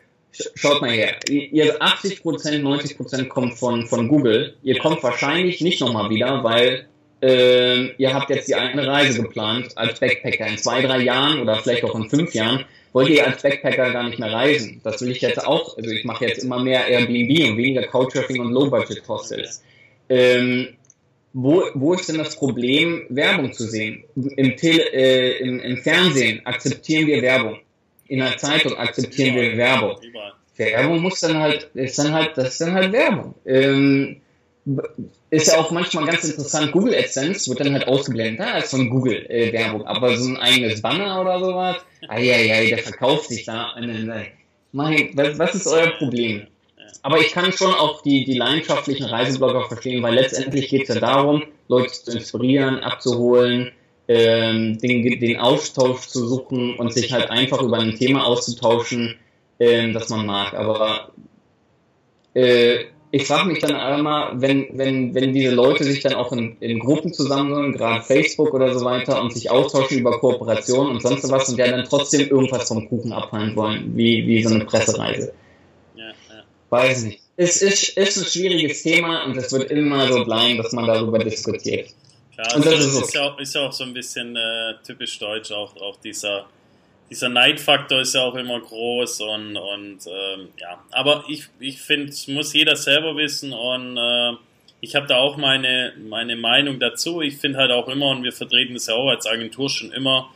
[0.55, 6.11] schaut mal her, ihr 80%, 90% kommt von, von Google, ihr kommt wahrscheinlich nicht nochmal
[6.11, 6.87] wieder, weil
[7.23, 10.47] äh, ihr habt jetzt die eine Reise geplant als Backpacker.
[10.47, 12.65] In zwei, drei Jahren oder vielleicht auch in fünf Jahren
[12.95, 14.81] wollt ihr als Backpacker gar nicht mehr reisen.
[14.85, 18.41] Das will ich jetzt auch, also ich mache jetzt immer mehr Airbnb und weniger Couchsurfing
[18.41, 19.63] und Low-Budget-Hostels.
[20.09, 20.69] Ähm,
[21.33, 24.05] wo, wo ist denn das Problem, Werbung zu sehen?
[24.15, 27.59] Im, Tele, äh, im, Im Fernsehen akzeptieren wir Werbung.
[28.07, 29.97] In der Zeitung akzeptieren wir Werbung.
[30.57, 33.35] Werbung muss dann halt, ist dann halt, das ist dann halt Werbung.
[33.45, 34.21] Ähm,
[35.35, 38.89] ist ja auch manchmal ganz interessant, Google AdSense wird dann halt ausgeblendet, da ist von
[38.89, 41.77] Google äh, Werbung, aber so ein eigenes Banner oder sowas,
[42.09, 43.75] eieiei, der verkauft sich da.
[44.73, 46.47] Mein, was ist euer Problem?
[47.03, 51.01] Aber ich kann schon auch die, die leidenschaftlichen Reiseblogger verstehen, weil letztendlich geht es ja
[51.01, 53.73] darum, Leute zu inspirieren, abzuholen,
[54.09, 59.17] ähm, den, den Austausch zu suchen und sich halt einfach über ein Thema auszutauschen,
[59.61, 60.55] ähm, das man mag.
[60.55, 61.11] Aber
[62.35, 62.85] äh,
[63.15, 66.81] ich frage mich dann immer, wenn, wenn, wenn diese Leute sich dann auch in, in
[66.81, 71.49] Gruppen zusammenholen, gerade Facebook oder so weiter, und sich austauschen über Kooperationen und sonst was
[71.49, 75.33] und ja dann trotzdem irgendwas vom Kuchen abfallen wollen, wie, wie so eine Pressereise.
[75.95, 76.43] Ja, ja.
[76.71, 77.21] Weiß nicht.
[77.37, 81.21] Es ist, ist ein schwieriges Thema und es wird immer so bleiben, dass man darüber
[81.21, 81.91] diskutiert.
[82.35, 84.75] Klar, und das, also ist, ist, ja auch, ist ja auch so ein bisschen äh,
[84.85, 86.47] typisch deutsch, auch, auch dieser
[87.11, 92.13] dieser Neidfaktor ist ja auch immer groß und, und ähm, ja, aber ich, ich finde,
[92.29, 94.33] muss jeder selber wissen und äh,
[94.81, 97.23] ich habe da auch meine, meine Meinung dazu.
[97.23, 100.31] Ich finde halt auch immer, und wir vertreten das ja auch als Agentur schon immer,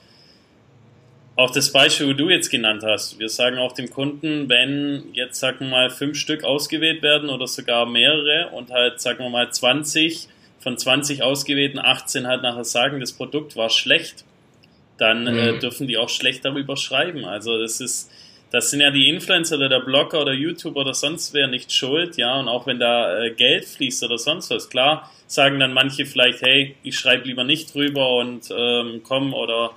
[1.36, 3.18] auch das Beispiel, wo du jetzt genannt hast.
[3.18, 7.46] Wir sagen auch dem Kunden, wenn jetzt, sagen wir mal, fünf Stück ausgewählt werden oder
[7.46, 12.98] sogar mehrere und halt, sagen wir mal, 20 von 20 ausgewählten 18 halt nachher sagen,
[12.98, 14.24] das Produkt war schlecht,
[14.98, 15.38] dann äh, mhm.
[15.38, 17.24] äh, dürfen die auch schlecht darüber schreiben.
[17.24, 18.10] Also das ist,
[18.50, 22.16] das sind ja die Influencer oder der Blogger oder YouTuber oder sonst wer nicht schuld,
[22.16, 26.06] ja, und auch wenn da äh, Geld fließt oder sonst was, klar, sagen dann manche
[26.06, 29.72] vielleicht, hey, ich schreibe lieber nicht drüber und ähm, komm oder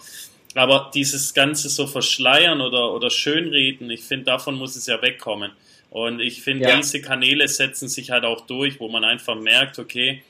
[0.53, 5.51] aber dieses Ganze so verschleiern oder, oder schönreden, ich finde, davon muss es ja wegkommen.
[5.89, 6.78] Und ich finde, ja.
[6.78, 10.24] diese Kanäle setzen sich halt auch durch, wo man einfach merkt, okay,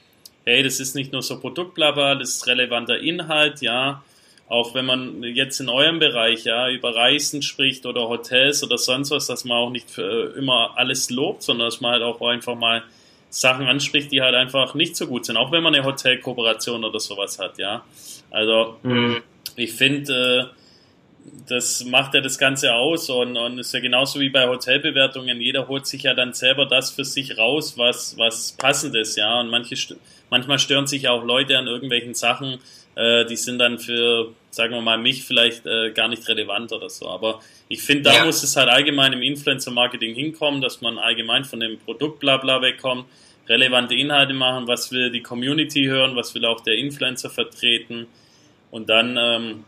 [0.45, 4.03] hey, das ist nicht nur so Produktblabber, das ist relevanter Inhalt, ja,
[4.51, 9.09] auch wenn man jetzt in eurem Bereich ja über Reisen spricht oder Hotels oder sonst
[9.09, 12.55] was, dass man auch nicht äh, immer alles lobt, sondern dass man halt auch einfach
[12.55, 12.83] mal
[13.29, 16.99] Sachen anspricht, die halt einfach nicht so gut sind, auch wenn man eine Hotelkooperation oder
[16.99, 17.85] sowas hat, ja.
[18.29, 19.23] Also mhm.
[19.55, 20.55] ich finde, äh,
[21.47, 25.39] das macht ja das Ganze aus und, und ist ja genauso wie bei Hotelbewertungen.
[25.39, 29.39] Jeder holt sich ja dann selber das für sich raus, was, was passend ist, ja.
[29.39, 29.95] Und manche,
[30.29, 32.59] manchmal stören sich auch Leute an irgendwelchen Sachen,
[32.95, 36.89] äh, die sind dann für, sagen wir mal, mich vielleicht äh, gar nicht relevant oder
[36.89, 37.07] so.
[37.07, 37.39] Aber
[37.69, 38.25] ich finde, da ja.
[38.25, 43.05] muss es halt allgemein im Influencer-Marketing hinkommen, dass man allgemein von dem Produkt Blabla wegkommt,
[43.47, 48.07] relevante Inhalte machen, was will die Community hören, was will auch der Influencer vertreten.
[48.69, 49.65] Und dann ähm,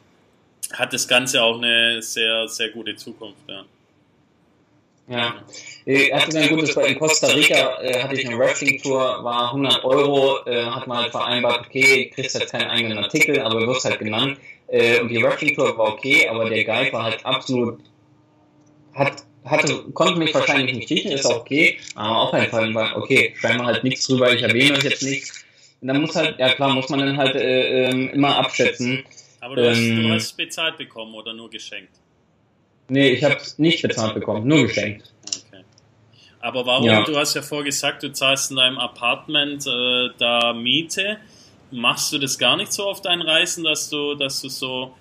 [0.73, 3.41] hat das Ganze auch eine sehr, sehr gute Zukunft.
[3.47, 3.63] Ja.
[5.08, 5.36] Ja,
[5.86, 10.45] er hatte dann gutes in Costa Rica äh, hatte ich eine Wrestling-Tour, war 100 Euro,
[10.45, 14.38] äh, hat man halt vereinbart, okay, kriegst jetzt keinen eigenen Artikel, aber wirst halt genannt.
[14.68, 17.82] Äh, und die Wrestling-Tour war okay, aber der Guide war halt absolut,
[18.93, 23.34] hat, hatte, konnte mich wahrscheinlich nicht riechen, ist auch okay, aber auch einfallen war, okay,
[23.36, 25.32] scheinbar halt nichts drüber, ich erwähne euch jetzt nicht.
[25.82, 29.04] Und dann muss halt, ja klar, muss man dann halt äh, ähm, immer abschätzen.
[29.41, 31.99] Aber du, ähm, hast, du ähm, hast bezahlt bekommen oder nur geschenkt?
[32.88, 35.11] Nee, ich habe es nicht bezahlt bekommen, nur geschenkt.
[35.49, 35.63] Okay.
[36.39, 37.03] Aber warum, ja.
[37.03, 41.17] du hast ja vorher gesagt, du zahlst in deinem Apartment äh, da Miete.
[41.71, 44.93] Machst du das gar nicht so auf deinen Reisen, dass du, dass du so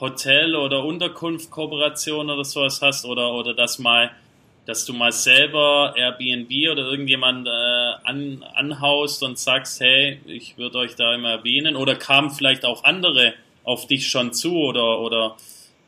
[0.00, 4.10] Hotel- oder Unterkunft-Kooperation oder sowas hast oder, oder dass mal,
[4.66, 10.78] dass du mal selber Airbnb oder irgendjemand äh, an, anhaust und sagst, hey, ich würde
[10.78, 13.34] euch da immer erwähnen oder kamen vielleicht auch andere
[13.64, 15.36] auf dich schon zu oder, oder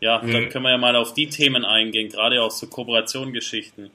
[0.01, 0.33] ja, mhm.
[0.33, 3.91] dann können wir ja mal auf die Themen eingehen, gerade auch so Kooperationsgeschichten.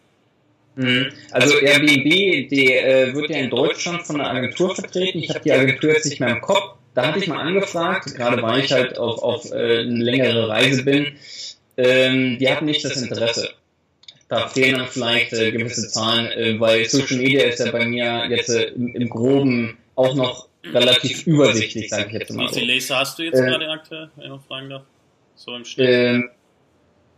[0.76, 1.12] Mhm.
[1.32, 5.20] Also Airbnb, die äh, wird ja in Deutschland von einer Agentur vertreten.
[5.20, 6.76] Ich habe die Agentur jetzt nicht mehr im Kopf.
[6.94, 10.84] Da hatte ich mal angefragt, gerade weil ich halt auf, auf äh, eine längere Reise
[10.84, 11.16] bin.
[11.78, 13.50] Ähm, die hatten nicht das Interesse.
[14.28, 18.28] Da fehlen dann vielleicht äh, gewisse Zahlen, äh, weil Social Media ist ja bei mir
[18.30, 22.50] jetzt äh, im, im Groben auch noch relativ übersichtlich, sage ich jetzt mal.
[22.50, 24.84] Wie viele Leser hast du jetzt äh, gerade aktuell, wenn ich noch fragen darf?
[25.36, 25.90] So im Schnitt.
[25.90, 26.30] Ähm,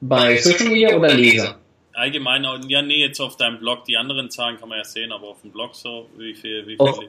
[0.02, 1.58] bei Social Media oder Leser?
[1.94, 5.30] Allgemein, ja, nee, jetzt auf deinem Blog, die anderen Zahlen kann man ja sehen, aber
[5.30, 6.80] auf dem Blog so, wie viel, wie viel?
[6.80, 7.00] Auf,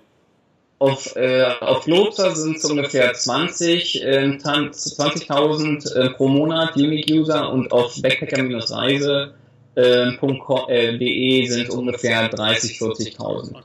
[0.78, 7.52] auf, äh, auf Lobster sind es ungefähr 20, äh, 20.000 äh, pro Monat Unique User
[7.52, 9.34] und auf Backpacker-Reise.de
[9.74, 13.50] äh, sind es ungefähr 30, 40.000.
[13.50, 13.60] Okay.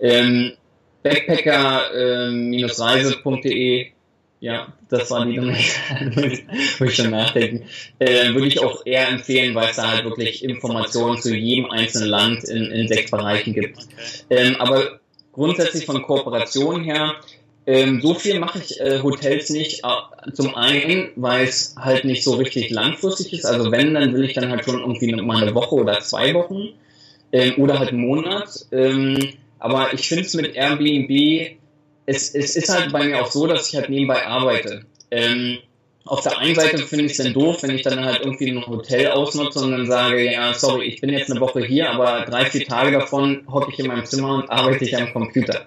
[0.00, 0.52] Ähm,
[1.02, 3.92] Backpacker-reise.de
[4.40, 5.54] ja, das war die Nummer,
[6.78, 7.64] wo ich schon nachdenken.
[7.98, 12.08] Äh, würde ich auch eher empfehlen, weil es da halt wirklich Informationen zu jedem einzelnen
[12.08, 13.86] Land in, in sechs Bereichen gibt.
[14.30, 15.00] Ähm, aber
[15.32, 17.14] grundsätzlich von Kooperation her,
[17.66, 19.84] ähm, so viel mache ich äh, Hotels nicht.
[19.84, 23.44] Äh, zum einen, weil es halt nicht so richtig langfristig ist.
[23.44, 26.68] Also wenn, dann will ich dann halt schon irgendwie mal eine Woche oder zwei Wochen
[27.32, 28.48] ähm, oder halt einen Monat.
[28.72, 31.58] Ähm, aber ich finde es mit Airbnb
[32.08, 34.86] es, es ist halt bei mir auch so, dass ich halt nebenbei arbeite.
[35.10, 35.58] Ähm,
[36.06, 38.66] auf der einen Seite finde ich es dann doof, wenn ich dann halt irgendwie ein
[38.66, 42.46] Hotel ausnutze und dann sage, ja, sorry, ich bin jetzt eine Woche hier, aber drei,
[42.46, 45.66] vier Tage davon hocke ich in meinem Zimmer und arbeite ich am Computer.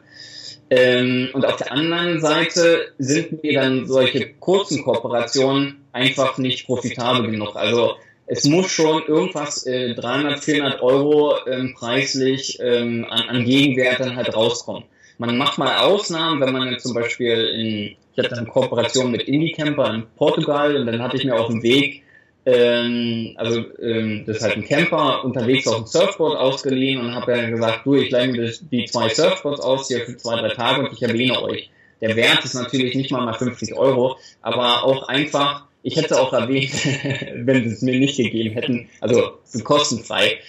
[0.72, 7.30] Ähm, und auf der anderen Seite sind mir dann solche kurzen Kooperationen einfach nicht profitabel
[7.30, 7.56] genug.
[7.56, 14.00] Also es muss schon irgendwas äh, 300, 400 Euro ähm, preislich ähm, an, an Gegenwert
[14.00, 14.86] dann halt rauskommen.
[15.18, 19.24] Man macht mal Ausnahmen, wenn man jetzt zum Beispiel in, ich hatte eine Kooperation mit
[19.24, 22.04] Indie Camper in Portugal und dann hatte ich mir auf dem Weg,
[22.46, 27.34] ähm, also ähm, das ist halt ein Camper, unterwegs auf dem Surfboard ausgeliehen und habe
[27.34, 30.82] dann gesagt, du, ich leihe mir die zwei Surfboards aus hier für zwei, drei Tage
[30.82, 31.70] und ich erwähne euch.
[32.02, 36.34] Der Wert ist natürlich nicht mal mal 50 Euro, aber auch einfach, ich hätte auch
[36.34, 36.74] erwähnt,
[37.36, 40.40] wenn sie es mir nicht gegeben hätten, also so kostenfrei.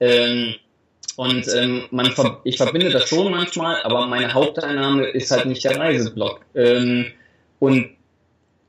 [0.00, 0.54] Ähm,
[1.16, 5.64] und ähm, man ver ich verbinde das schon manchmal, aber meine Haupteinnahme ist halt nicht
[5.64, 6.40] der Reiseblog.
[6.54, 7.06] Ähm,
[7.58, 7.90] und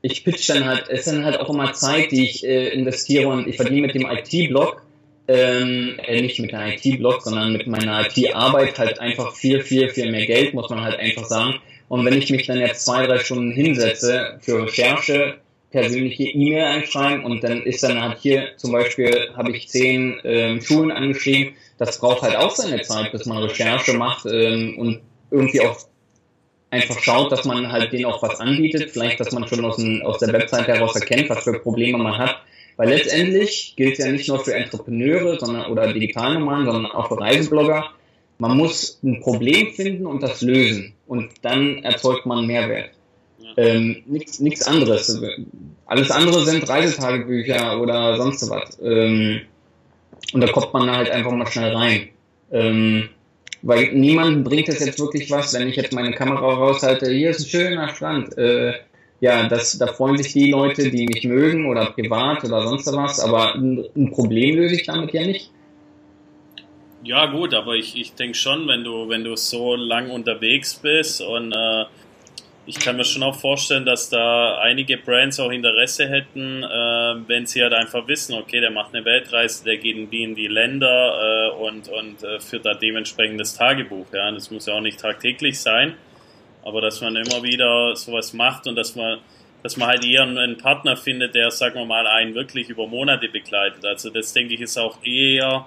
[0.02, 3.28] ich pitch dann halt, es ist dann halt auch immer Zeit, die ich äh, investiere
[3.28, 4.82] und ich verdiene mit dem IT-Blog,
[5.28, 10.10] ähm, äh, nicht mit dem IT-Blog, sondern mit meiner IT-Arbeit halt einfach viel, viel, viel
[10.10, 11.54] mehr Geld, muss man halt einfach sagen.
[11.88, 15.38] Und wenn ich mich dann jetzt zwei, drei Stunden hinsetze für Recherche,
[15.74, 20.60] persönliche E-Mail einschreiben und dann ist dann halt hier zum Beispiel, habe ich zehn ähm,
[20.60, 25.00] Schulen angeschrieben, das braucht halt auch seine Zeit, bis man Recherche macht ähm, und
[25.32, 25.76] irgendwie auch
[26.70, 28.92] einfach schaut, dass man halt denen auch was anbietet.
[28.92, 32.18] Vielleicht, dass man schon aus, ein, aus der Website heraus erkennt, was für Probleme man
[32.18, 32.36] hat.
[32.76, 37.90] Weil letztendlich gilt ja nicht nur für Entrepreneure sondern, oder Digitalnummern, sondern auch für Reiseblogger.
[38.38, 40.94] Man muss ein Problem finden und das lösen.
[41.08, 42.90] Und dann erzeugt man Mehrwert.
[43.56, 45.20] Ähm, Nichts anderes.
[45.86, 48.78] Alles andere sind Reisetagebücher oder sonst was.
[48.82, 49.42] Ähm,
[50.32, 52.08] und da kommt man halt einfach mal schnell rein.
[52.50, 53.08] Ähm,
[53.62, 57.40] weil niemand bringt es jetzt wirklich was, wenn ich jetzt meine Kamera raushalte, hier ist
[57.40, 58.36] ein schöner Strand.
[58.36, 58.74] Äh,
[59.20, 63.20] ja, das, da freuen sich die Leute, die mich mögen oder privat oder sonst was,
[63.20, 65.50] aber ein, ein Problem löse ich damit ja nicht.
[67.04, 71.22] Ja, gut, aber ich, ich denke schon, wenn du, wenn du so lang unterwegs bist
[71.22, 71.84] und äh,
[72.66, 77.46] ich kann mir schon auch vorstellen, dass da einige Brands auch Interesse hätten, äh, wenn
[77.46, 80.46] sie halt einfach wissen, okay, der macht eine Weltreise, der geht in die in die
[80.46, 84.06] Länder äh, und, und äh, führt da dementsprechend das Tagebuch.
[84.12, 85.94] Ja, das muss ja auch nicht tagtäglich sein,
[86.62, 89.18] aber dass man immer wieder sowas macht und dass man
[89.62, 93.30] dass man halt eher einen Partner findet, der, sagen wir mal, einen wirklich über Monate
[93.30, 93.82] begleitet.
[93.86, 95.66] Also das denke ich ist auch eher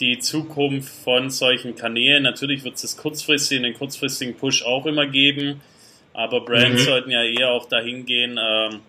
[0.00, 2.24] die Zukunft von solchen Kanälen.
[2.24, 5.62] Natürlich wird es kurzfristig, den kurzfristigen Push auch immer geben,
[6.18, 6.84] aber Brands mhm.
[6.84, 8.80] sollten ja eher auch dahin gehen, ähm,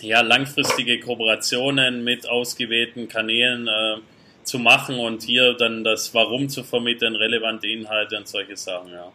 [0.00, 3.98] ja, langfristige Kooperationen mit ausgewählten Kanälen äh,
[4.42, 9.12] zu machen und hier dann das Warum zu vermitteln, relevante Inhalte und solche Sachen, ja.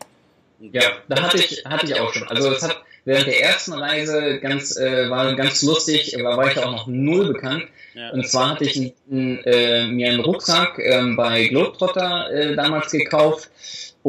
[0.71, 2.27] Ja, da hatte ich, hatte ich auch schon.
[2.29, 6.57] Also es hat während der ersten Reise ganz, äh, war ganz lustig, da war ich
[6.59, 7.65] auch noch null bekannt.
[7.93, 8.11] Ja.
[8.11, 13.49] Und zwar hatte ich n, äh, mir einen Rucksack äh, bei Globetrotter äh, damals gekauft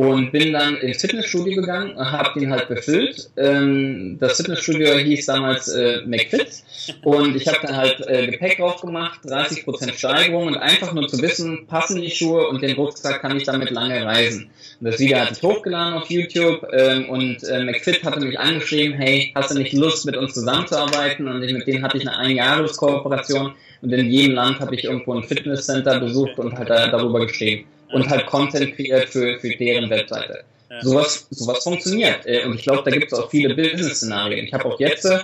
[0.01, 3.29] und bin dann ins Fitnessstudio gegangen, habe den halt befüllt.
[3.37, 6.63] Ähm, das Fitnessstudio hieß damals äh, McFit
[7.03, 11.21] und ich habe dann halt äh, Gepäck drauf gemacht, 30% Steigerung und einfach nur zu
[11.21, 14.49] wissen, passen die Schuhe und den Rucksack kann ich damit lange reisen.
[14.81, 18.97] Und das Video hatte ich hochgeladen auf YouTube ähm, und äh, McFit hatte mich angeschrieben,
[18.97, 21.29] hey, hast du nicht Lust mit uns zusammenzuarbeiten?
[21.29, 25.25] Und mit denen hatte ich eine Einjahreskooperation und in jedem Land habe ich irgendwo ein
[25.25, 30.45] Fitnesscenter besucht und halt da, darüber geschrieben und halt Content kreiert für, für deren Webseite.
[30.71, 30.81] Ja.
[30.83, 32.27] Sowas, sowas funktioniert.
[32.47, 34.47] Und ich glaube, da gibt es auch viele Business-Szenarien.
[34.47, 35.19] Ich habe auch jetzt äh,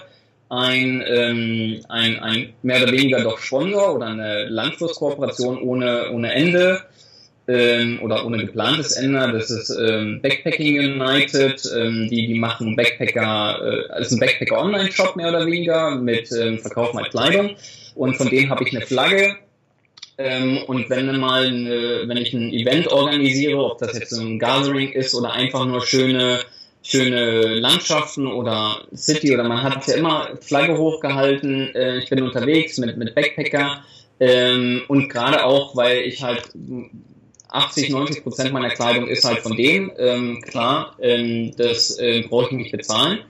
[0.49, 6.83] ein, ähm, ein, ein mehr oder weniger doch Sponsor oder eine Langfristkooperation ohne, ohne Ende
[7.49, 9.33] ähm, oder ohne geplantes Ende.
[9.33, 11.63] Das ist ähm, Backpacking United.
[11.77, 16.59] Ähm, die, die machen Backpacker, äh, ist ein Backpacker Online-Shop mehr oder weniger mit ähm,
[16.59, 17.57] Verkauf mal Kleidung.
[17.95, 19.37] Und von denen habe ich eine Flagge
[20.19, 24.39] ähm, und wenn dann mal, eine, wenn ich ein Event organisiere, ob das jetzt ein
[24.39, 26.41] Gathering ist oder einfach nur schöne,
[26.83, 31.75] schöne Landschaften oder City oder man hat ja immer Flagge hochgehalten.
[31.75, 33.83] Äh, ich bin unterwegs mit, mit Backpacker
[34.21, 36.45] ähm, und gerade auch, weil ich halt
[37.49, 39.91] 80, 90 Prozent meiner Kleidung ist halt von denen.
[39.99, 43.21] Ähm, klar, ähm, das äh, brauche ich nicht bezahlen.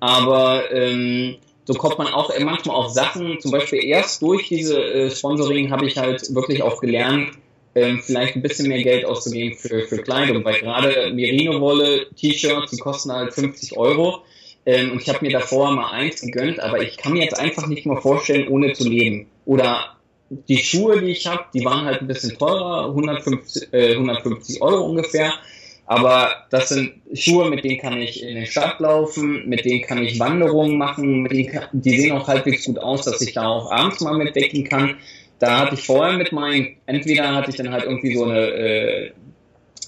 [0.00, 5.10] Aber ähm, so kommt man auch manchmal auf Sachen, zum Beispiel erst durch diese äh,
[5.10, 7.30] Sponsoring habe ich halt wirklich auch gelernt,
[7.74, 12.78] ähm, vielleicht ein bisschen mehr Geld auszugeben für, für Kleidung, weil gerade Merino-Wolle, T-Shirts, die
[12.78, 14.22] kosten halt 50 Euro.
[14.64, 17.66] Ähm, und ich habe mir davor mal eins gegönnt, aber ich kann mir jetzt einfach
[17.66, 19.26] nicht mehr vorstellen, ohne zu leben.
[19.44, 19.96] Oder
[20.30, 24.84] die Schuhe, die ich habe, die waren halt ein bisschen teurer, 150, äh, 150 Euro
[24.84, 25.32] ungefähr.
[25.86, 30.02] Aber das sind Schuhe, mit denen kann ich in den Stadt laufen, mit denen kann
[30.02, 33.46] ich Wanderungen machen, mit denen kann, die sehen auch halbwegs gut aus, dass ich da
[33.46, 34.96] auch abends mal mitdecken kann.
[35.38, 39.10] Da hatte ich vorher mit meinen, entweder hatte ich dann halt irgendwie so eine, äh,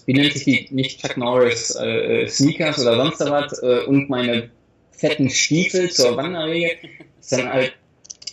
[0.07, 4.51] wie nennt sich die, nicht Chuck Norris, äh, Sneakers oder sonst was, äh, und meine
[4.91, 6.77] fetten Stiefel zur Wanderwege.
[7.19, 7.73] Das, dann halt,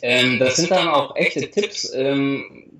[0.02, 2.71] ähm, das sind dann auch echte Tipps, ähm,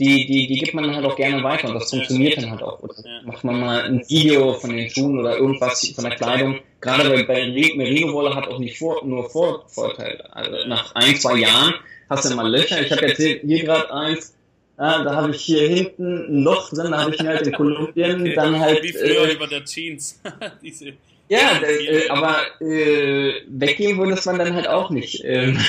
[0.00, 2.82] die, die, die gibt man halt auch gerne weiter und das funktioniert dann halt auch.
[2.82, 2.94] Oder
[3.24, 6.58] macht man mal ein Video von den Schuhen oder irgendwas von der Kleidung.
[6.80, 10.34] Gerade bei, bei Merino-Wolle hat auch nicht vor, nur vor, Vorteile.
[10.34, 11.74] Also nach ein, zwei Jahren
[12.08, 12.80] hast du mal Löcher.
[12.80, 14.34] Ich habe jetzt hier, hier gerade eins,
[14.78, 17.52] ja, da habe ich hier hinten ein Loch drin, da habe ich mir halt in
[17.52, 18.34] Kolumbien okay.
[18.34, 18.82] dann halt.
[18.82, 20.18] Wie früher äh, über der Jeans.
[20.62, 20.94] Diese
[21.30, 25.22] ja, äh, aber äh, weggehen würde man dann halt auch nicht.
[25.24, 25.60] Ähm,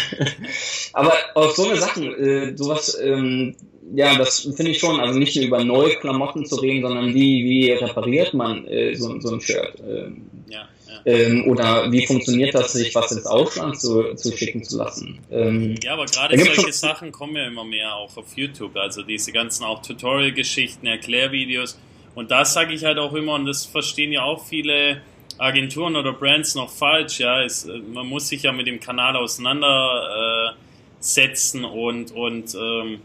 [0.93, 3.55] aber auf so eine Sachen, äh, sowas, ähm,
[3.93, 7.45] ja, das finde ich schon, also nicht nur über neue Klamotten zu reden, sondern wie,
[7.45, 9.75] wie repariert man äh, so, so ein Shirt?
[9.87, 11.01] Ähm, ja, ja.
[11.05, 15.19] Ähm, oder wie funktioniert das, sich was ins Ausland zu, zu schicken zu lassen?
[15.29, 19.31] Ähm, ja, aber gerade solche Sachen kommen ja immer mehr auch auf YouTube, also diese
[19.31, 21.77] ganzen auch Tutorial-Geschichten, Erklärvideos.
[22.15, 25.01] Und das sage ich halt auch immer, und das verstehen ja auch viele
[25.41, 27.41] Agenturen oder Brands noch falsch, ja.
[27.41, 33.01] Es, man muss sich ja mit dem Kanal auseinandersetzen äh, und, und ähm,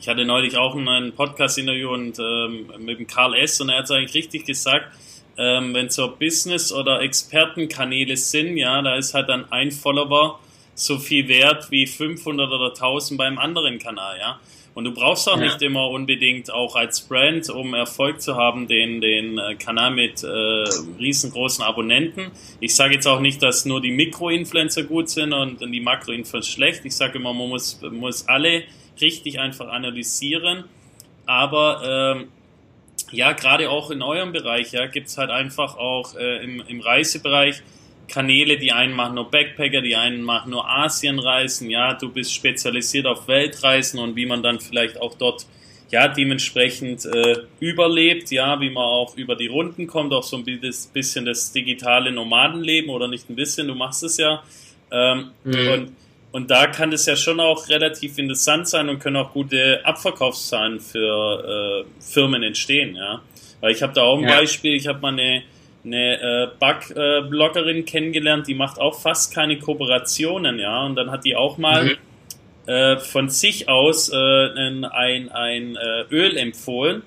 [0.00, 3.60] ich hatte neulich auch ein Podcast-Interview und ähm, mit dem Karl S.
[3.60, 4.86] und er hat es eigentlich richtig gesagt,
[5.38, 10.40] ähm, wenn so Business- oder Expertenkanäle sind, ja, da ist halt dann ein Follower
[10.74, 14.40] so viel wert wie 500 oder 1000 beim anderen Kanal, ja.
[14.76, 15.44] Und du brauchst auch ja.
[15.46, 20.22] nicht immer unbedingt auch als Brand, um Erfolg zu haben, den, den äh, Kanal mit
[20.22, 22.30] äh, riesengroßen Abonnenten.
[22.60, 26.84] Ich sage jetzt auch nicht, dass nur die Mikro-Influencer gut sind und die Makro-Influencer schlecht.
[26.84, 28.64] Ich sage immer, man muss, muss alle
[29.00, 30.64] richtig einfach analysieren.
[31.24, 32.28] Aber ähm,
[33.12, 36.80] ja, gerade auch in eurem Bereich ja, gibt es halt einfach auch äh, im, im
[36.80, 37.62] Reisebereich
[38.08, 43.06] Kanäle, die einen machen nur Backpacker, die einen machen nur Asienreisen, ja, du bist spezialisiert
[43.06, 45.46] auf Weltreisen und wie man dann vielleicht auch dort
[45.90, 50.44] ja, dementsprechend äh, überlebt, ja, wie man auch über die Runden kommt, auch so ein
[50.44, 54.42] bisschen das digitale Nomadenleben oder nicht ein bisschen, du machst es ja.
[54.90, 55.68] Ähm, mhm.
[55.68, 55.96] und,
[56.32, 60.80] und da kann es ja schon auch relativ interessant sein und können auch gute Abverkaufszahlen
[60.80, 63.22] für äh, Firmen entstehen, ja.
[63.60, 64.38] Weil ich habe da auch ein ja.
[64.38, 65.42] Beispiel, ich habe mal eine,
[65.86, 71.36] eine äh, Bug-Bloggerin kennengelernt, die macht auch fast keine Kooperationen, ja, und dann hat die
[71.36, 71.96] auch mal mhm
[72.66, 77.02] äh, von sich aus äh, ein, ein, äh, Öl empfohlen.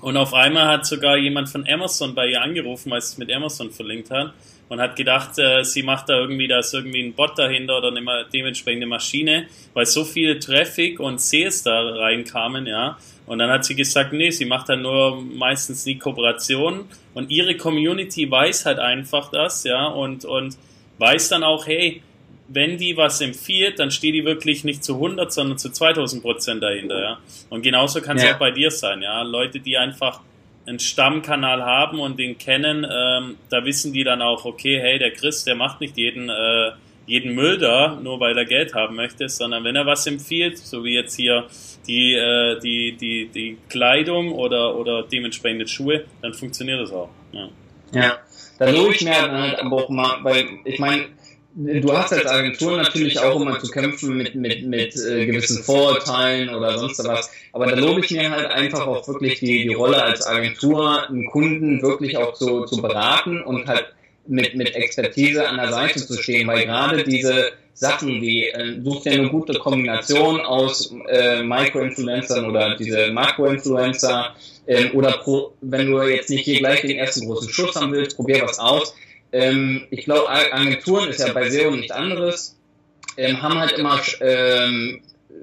[0.00, 3.32] Und auf einmal hat sogar jemand von Amazon bei ihr angerufen, weil sie es mit
[3.32, 4.32] Amazon verlinkt hat
[4.68, 7.88] und hat gedacht, äh, sie macht da irgendwie, da ist irgendwie ein Bot dahinter oder
[7.88, 12.98] eine dementsprechende Maschine, weil so viel Traffic und Sales da reinkamen, ja.
[13.32, 17.56] Und dann hat sie gesagt, nee, sie macht dann nur meistens nie Kooperationen und ihre
[17.56, 20.58] Community weiß halt einfach das, ja, und, und
[20.98, 22.02] weiß dann auch, hey,
[22.48, 26.62] wenn die was empfiehlt, dann steht die wirklich nicht zu 100, sondern zu 2000 Prozent
[26.62, 27.18] dahinter, ja.
[27.48, 28.34] Und genauso kann es ja.
[28.34, 29.22] auch bei dir sein, ja.
[29.22, 30.20] Leute, die einfach
[30.66, 35.12] einen Stammkanal haben und den kennen, ähm, da wissen die dann auch, okay, hey, der
[35.12, 36.72] Chris, der macht nicht jeden, äh,
[37.06, 40.84] jeden Müll da, nur weil er Geld haben möchte, sondern wenn er was empfiehlt, so
[40.84, 41.46] wie jetzt hier
[41.86, 47.10] die, äh, die, die, die Kleidung oder, oder dementsprechende Schuhe, dann funktioniert das auch.
[47.32, 47.48] Ja,
[47.92, 48.18] ja.
[48.58, 51.06] da lobe ich mir halt auch mal, weil ich meine,
[51.54, 56.54] du hast als Agentur natürlich auch immer zu kämpfen mit, mit, mit äh, gewissen Vorurteilen
[56.54, 57.30] oder sonst was.
[57.52, 61.26] Aber da lobe ich mir halt einfach auch wirklich die, die Rolle als Agentur, einen
[61.26, 63.92] Kunden wirklich auch zu, zu beraten und halt
[64.26, 69.06] mit, mit Expertise an der Seite zu stehen, weil gerade diese Sachen wie, äh, suchst
[69.06, 74.34] dir eine gute Kombination aus äh, Micro-Influencern oder diese Makro-Influencer
[74.66, 78.16] äh, oder pro, wenn du jetzt nicht hier gleich den ersten großen Schuss haben willst,
[78.16, 78.94] probier was aus.
[79.32, 82.56] ähm, ich glaube, Agenturen ist ja bei SEO nichts anderes,
[83.16, 85.00] ähm, haben halt immer ähm,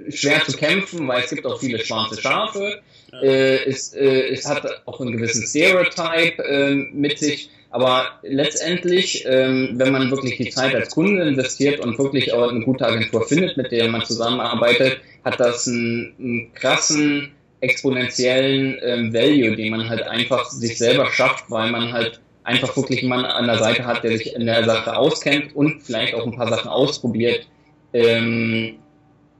[0.10, 2.82] schwer zu kämpfen, weil es gibt auch viele schwarze Schafe.
[3.22, 9.74] Äh, es, äh, es hat auch einen gewissen Stereotype äh, mit sich, aber letztendlich, ähm,
[9.76, 13.58] wenn man wirklich die Zeit als Kunde investiert und wirklich auch eine gute Agentur findet,
[13.58, 20.04] mit der man zusammenarbeitet, hat das einen, einen krassen exponentiellen ähm, Value, den man halt
[20.04, 24.18] einfach sich selber schafft, weil man halt einfach wirklich jemanden an der Seite hat, der
[24.18, 27.48] sich in der Sache auskennt und vielleicht auch ein paar Sachen ausprobiert.
[27.94, 28.80] Ähm,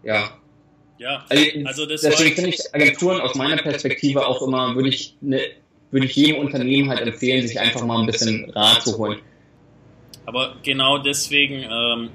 [0.04, 0.30] ja.
[1.00, 5.40] Ja, also, also deswegen finde ich Agenturen aus meiner Perspektive auch immer, würde ich, ne,
[5.92, 9.20] würde ich jedem Unternehmen halt empfehlen, sich einfach mal ein bisschen Rat zu holen.
[10.26, 12.10] Aber genau deswegen ähm,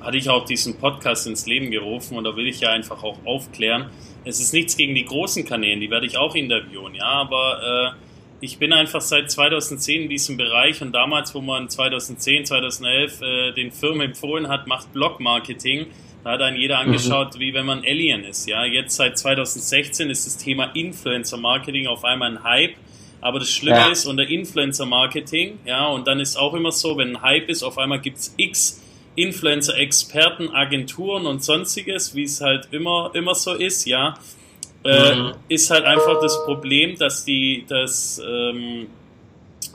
[0.00, 3.18] hatte ich auch diesen Podcast ins Leben gerufen und da will ich ja einfach auch
[3.24, 3.90] aufklären.
[4.24, 8.44] Es ist nichts gegen die großen Kanäle, die werde ich auch interviewen, ja, aber äh,
[8.44, 13.52] ich bin einfach seit 2010 in diesem Bereich und damals, wo man 2010, 2011 äh,
[13.52, 15.86] den Firmen empfohlen hat, macht Blog-Marketing,
[16.24, 16.88] da hat einen jeder mhm.
[16.88, 17.40] angeschaut, mhm.
[17.40, 18.48] wie wenn man Alien ist.
[18.48, 22.74] Ja, jetzt seit 2016 ist das Thema Influencer-Marketing auf einmal ein Hype.
[23.22, 23.90] Aber das Schlimme ja.
[23.90, 27.78] ist unter Influencer-Marketing, ja, und dann ist auch immer so, wenn ein Hype ist, auf
[27.78, 28.82] einmal gibt's x
[29.14, 34.18] Influencer-Experten, Agenturen und sonstiges, wie es halt immer, immer so ist, ja.
[34.84, 35.34] Äh, mhm.
[35.48, 38.88] ist halt einfach das Problem, dass die, das, ähm,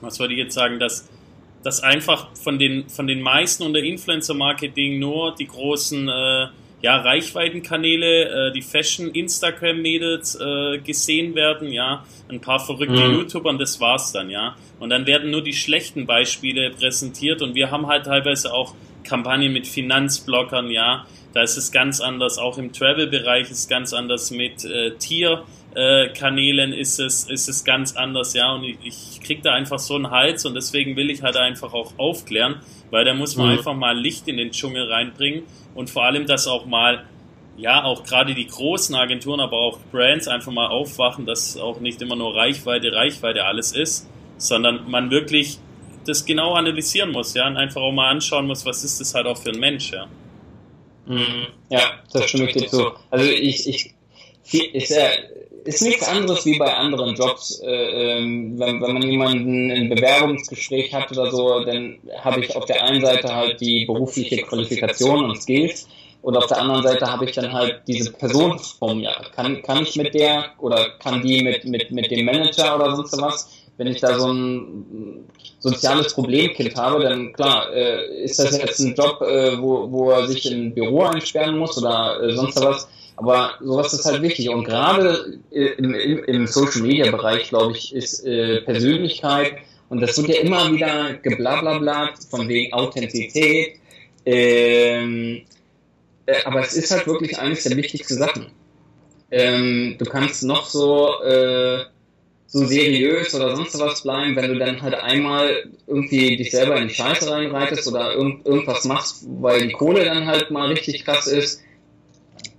[0.01, 1.07] was wollte ich jetzt sagen, dass,
[1.63, 6.47] dass einfach von den, von den meisten unter Influencer-Marketing nur die großen äh,
[6.81, 13.15] ja, Reichweitenkanäle, äh, die Fashion, Instagram-Mädels äh, gesehen werden, ja, ein paar verrückte mhm.
[13.15, 14.55] YouTuber und das war's dann, ja.
[14.79, 19.53] Und dann werden nur die schlechten Beispiele präsentiert und wir haben halt teilweise auch Kampagnen
[19.53, 24.31] mit Finanzblockern, ja, da ist es ganz anders, auch im Travel-Bereich ist es ganz anders
[24.31, 28.53] mit äh, Tierkanälen äh, ist es, ist es ganz anders, ja.
[28.53, 31.73] Und ich, ich krieg da einfach so einen Hals und deswegen will ich halt einfach
[31.73, 32.61] auch aufklären,
[32.91, 33.57] weil da muss man mhm.
[33.57, 35.43] einfach mal Licht in den Dschungel reinbringen
[35.77, 37.05] und vor allem, dass auch mal
[37.57, 42.01] ja, auch gerade die großen Agenturen, aber auch Brands einfach mal aufwachen, dass auch nicht
[42.01, 44.07] immer nur Reichweite, Reichweite alles ist,
[44.37, 45.57] sondern man wirklich
[46.05, 49.25] das genau analysieren muss, ja, und einfach auch mal anschauen muss, was ist das halt
[49.25, 50.07] auch für ein Mensch, ja.
[51.07, 51.47] Mhm.
[51.69, 51.81] Ja,
[52.13, 52.91] das stimme ich dir zu.
[53.09, 53.95] Also ich, ich,
[54.73, 55.09] ist, ja,
[55.67, 57.59] ist nichts anderes wie bei anderen Jobs.
[57.59, 62.65] Äh, ähm, wenn, wenn man jemanden ein Bewerbungsgespräch hat oder so, dann habe ich auf
[62.65, 65.87] der einen Seite halt die berufliche Qualifikation und Skills
[66.21, 69.13] und auf der anderen Seite habe ich dann halt diese Person vor mir.
[69.35, 73.21] Kann, kann ich mit der oder kann die mit, mit, mit dem Manager oder sonst
[73.21, 73.49] was?
[73.77, 75.23] Wenn ich da so ein
[75.59, 80.27] soziales Problemkind habe, dann klar, äh, ist das jetzt ein Job, äh, wo, wo er
[80.27, 82.87] sich in ein Büro einsperren muss oder äh, sonst was.
[83.17, 84.49] Aber sowas ist halt wichtig.
[84.49, 89.57] Und gerade äh, im, im, im Social Media Bereich, glaube ich, ist äh, Persönlichkeit,
[89.89, 93.79] und das wird ja immer wieder geblablabla von wegen Authentizität.
[94.25, 95.43] Ähm,
[96.25, 98.47] äh, aber es ist halt wirklich eines der wichtigsten Sachen.
[99.31, 101.85] ähm, du kannst noch so, äh,
[102.47, 106.87] so seriös oder sonst was bleiben, wenn du dann halt einmal irgendwie dich selber in
[106.87, 111.27] die Scheiße reinreitest oder irgend, irgendwas machst, weil die Kohle dann halt mal richtig krass
[111.27, 111.61] ist,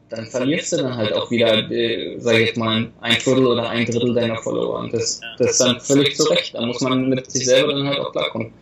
[0.09, 3.69] dann verlierst du dann halt auch wieder, äh, sag ich jetzt mal, ein Viertel oder
[3.69, 4.79] ein Drittel deiner Follower.
[4.81, 6.55] Und das, das ist dann völlig zu Recht.
[6.55, 8.53] Da muss man mit sich selber dann halt auch klarkommen.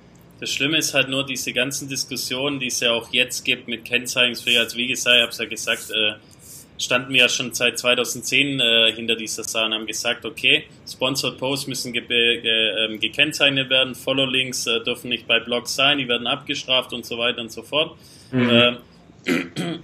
[0.40, 3.84] Das Schlimme ist halt nur diese ganzen Diskussionen, die es ja auch jetzt gibt mit
[3.84, 4.64] Kennzeichnungsfähigkeit.
[4.66, 8.60] Also wie gesagt, ich habe es ja gesagt, äh, standen wir ja schon seit 2010
[8.60, 12.40] äh, hinter dieser Sache und haben gesagt, okay, Sponsored Posts müssen ge ge
[12.84, 17.16] ähm, gekennzeichnet werden, Follow-Links äh, dürfen nicht bei Blogs sein, die werden abgestraft und so
[17.16, 17.96] weiter und so fort.
[18.30, 18.78] Mhm.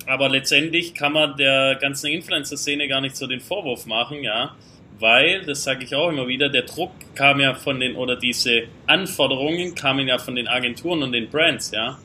[0.06, 4.54] Aber letztendlich kann man der ganzen Influencer-Szene gar nicht so den Vorwurf machen, ja,
[4.98, 8.64] weil, das sage ich auch immer wieder, der Druck kam ja von den, oder diese
[8.86, 11.98] Anforderungen kamen ja von den Agenturen und den Brands, ja.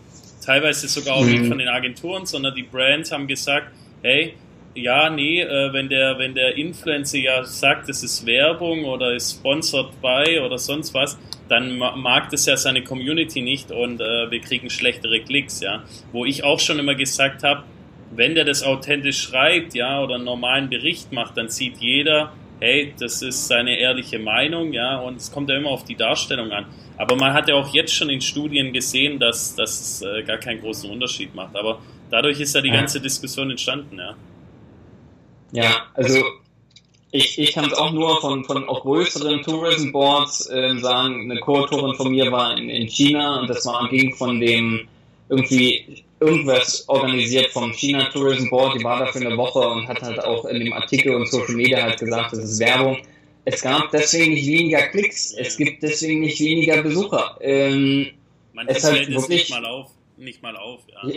[0.44, 1.50] Teilweise sogar auch nicht mhm.
[1.50, 3.72] von den Agenturen, sondern die Brands haben gesagt,
[4.02, 4.34] hey,
[4.74, 9.32] ja, nee, äh, wenn der, wenn der Influencer ja sagt, es ist Werbung oder ist
[9.32, 11.18] sponsored by oder sonst was,
[11.48, 15.84] dann mag das ja seine Community nicht und äh, wir kriegen schlechtere Klicks, ja.
[16.12, 17.64] Wo ich auch schon immer gesagt habe,
[18.12, 22.94] wenn der das authentisch schreibt, ja, oder einen normalen Bericht macht, dann sieht jeder, hey,
[23.00, 26.66] das ist seine ehrliche Meinung, ja, und es kommt ja immer auf die Darstellung an.
[26.98, 30.62] Aber man hat ja auch jetzt schon in Studien gesehen, dass das äh, gar keinen
[30.62, 31.56] großen Unterschied macht.
[31.56, 31.80] Aber
[32.10, 34.16] dadurch ist ja die ganze Diskussion entstanden, ja.
[35.52, 36.22] Ja, also
[37.12, 41.40] ich, ich kann es auch nur von, von auch größeren Tourism Boards äh, sagen, eine
[41.40, 44.88] Co-Autorin von mir war in, in China und das war ging von dem
[45.30, 50.02] irgendwie irgendwas organisiert vom China Tourism Board, die war da für eine Woche und hat
[50.02, 52.98] halt auch in dem Artikel und Social Media halt gesagt, das ist Werbung.
[53.46, 57.38] Es gab deswegen nicht weniger Klicks, es gibt deswegen nicht weniger Besucher.
[57.40, 58.08] Ähm,
[58.54, 61.14] Man es halt wirklich, nicht mal auf, nicht mal auf, ja.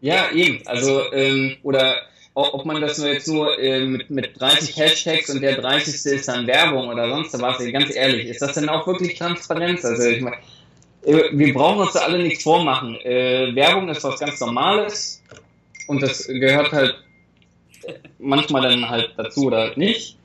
[0.00, 0.60] Ja, eben.
[0.66, 1.96] Also, ähm, oder
[2.34, 5.94] ob man das nur jetzt nur äh, mit, mit 30 Hashtags und der 30.
[6.12, 9.84] ist dann Werbung oder sonst was, ganz ehrlich, ist das denn auch wirklich Transparenz?
[9.84, 10.36] Also ich meine,
[11.04, 12.96] äh, wir brauchen uns da alle nichts vormachen.
[13.02, 15.22] Äh, Werbung ist was ganz Normales
[15.86, 16.96] und das gehört halt
[18.18, 20.16] manchmal dann halt dazu oder halt nicht.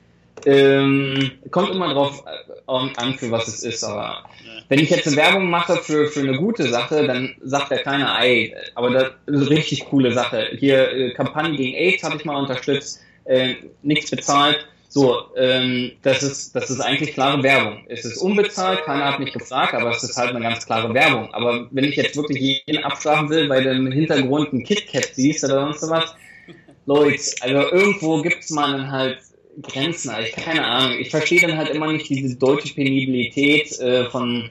[0.46, 3.84] Ähm, kommt immer drauf äh, an, für was es ist.
[3.84, 4.24] Aber
[4.68, 8.18] wenn ich jetzt eine Werbung mache für, für eine gute Sache, dann sagt ja keiner,
[8.20, 10.48] ey, aber das ist eine richtig coole Sache.
[10.58, 14.66] Hier äh, Kampagne gegen AIDS habe ich mal unterstützt, äh, nichts bezahlt.
[14.92, 17.84] So, ähm, das ist das ist eigentlich klare Werbung.
[17.88, 21.32] Es ist unbezahlt, keiner hat mich gefragt, aber es ist halt eine ganz klare Werbung.
[21.32, 25.44] Aber wenn ich jetzt wirklich jeden abstrafen will, weil du im Hintergrund ein KitKat siehst
[25.44, 26.12] oder sonst was,
[26.86, 29.18] Leute, also irgendwo gibt es mal dann halt
[29.62, 30.98] Grenzen, ich keine Ahnung.
[30.98, 34.50] Ich verstehe dann halt immer nicht diese deutsche Penibilität äh, von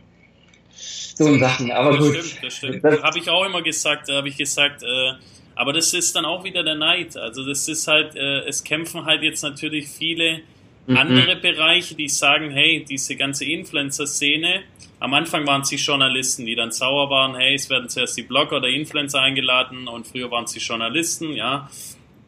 [0.72, 1.72] so Sachen.
[1.72, 2.16] Aber das gut.
[2.16, 2.84] Stimmt, das stimmt.
[2.84, 5.14] Das habe ich auch immer gesagt, habe ich gesagt, äh,
[5.56, 7.18] aber das ist dann auch wieder der Neid.
[7.18, 10.42] Also das ist halt, äh, es kämpfen halt jetzt natürlich viele
[10.88, 10.98] mhm.
[10.98, 14.62] andere Bereiche, die sagen, hey, diese ganze Influencer-Szene,
[15.02, 18.58] am Anfang waren sie Journalisten, die dann sauer waren, hey, es werden zuerst die Blogger
[18.58, 21.70] oder Influencer eingeladen und früher waren sie Journalisten, ja.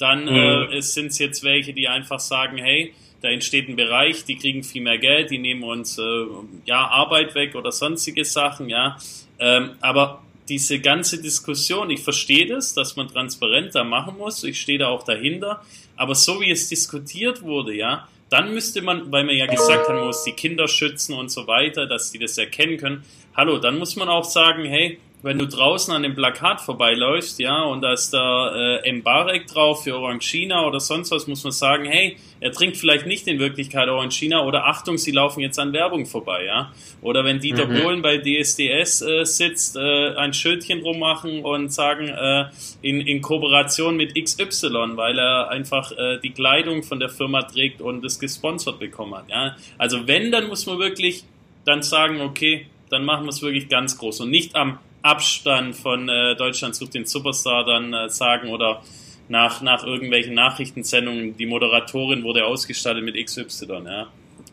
[0.02, 0.72] Dann mhm.
[0.72, 4.64] äh, sind es jetzt welche, die einfach sagen, hey, da entsteht ein Bereich, die kriegen
[4.64, 6.26] viel mehr Geld, die nehmen uns äh,
[6.66, 8.97] ja Arbeit weg oder sonstige Sachen, ja.
[9.38, 14.80] Ähm, aber diese ganze Diskussion, ich verstehe das, dass man transparenter machen muss, ich stehe
[14.80, 15.64] da auch dahinter,
[15.95, 19.95] aber so wie es diskutiert wurde, ja, dann müsste man, weil man ja gesagt hat,
[19.95, 23.04] man muss die Kinder schützen und so weiter, dass die das erkennen können.
[23.36, 27.61] Hallo, dann muss man auch sagen, hey, wenn du draußen an dem Plakat vorbeiläufst, ja,
[27.63, 31.86] und da ist da äh, Mbarek drauf für Orangina oder sonst was, muss man sagen,
[31.86, 36.07] hey, er trinkt vielleicht nicht in Wirklichkeit Orangina oder Achtung, sie laufen jetzt an Werbung
[36.07, 36.72] vorbei, ja.
[37.01, 37.82] Oder wenn Dieter mhm.
[37.82, 42.45] Bohlen bei DSDS äh, sitzt, äh, ein Schildchen rummachen und sagen, äh,
[42.82, 47.80] in, in Kooperation mit XY, weil er einfach äh, die Kleidung von der Firma trägt
[47.80, 49.55] und das gesponsert bekommen hat, ja.
[49.78, 51.26] Also wenn, dann muss man wirklich
[51.63, 56.10] dann sagen, okay, dann machen wir es wirklich ganz groß und nicht am Abstand von
[56.10, 58.82] äh, Deutschland sucht den Superstar dann äh, sagen oder
[59.30, 64.08] nach, nach irgendwelchen Nachrichtensendungen, die Moderatorin wurde ausgestattet mit XY, ja.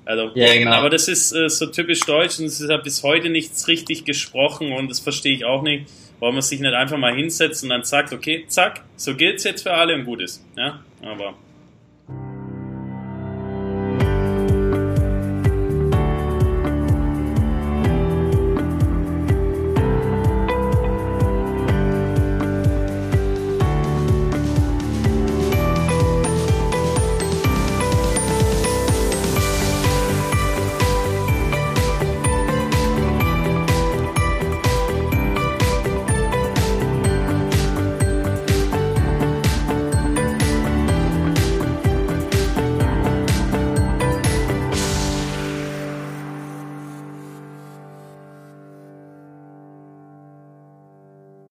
[0.05, 0.73] Also, ja, genau.
[0.73, 4.07] Aber das ist äh, so typisch deutsch und es ist ja bis heute nichts richtig
[4.07, 5.87] gesprochen und das verstehe ich auch nicht,
[6.19, 9.45] warum man sich nicht einfach mal hinsetzt und dann sagt, okay, zack, so gilt es
[9.45, 10.43] jetzt für alle und gut ist.
[10.57, 11.35] Ja, aber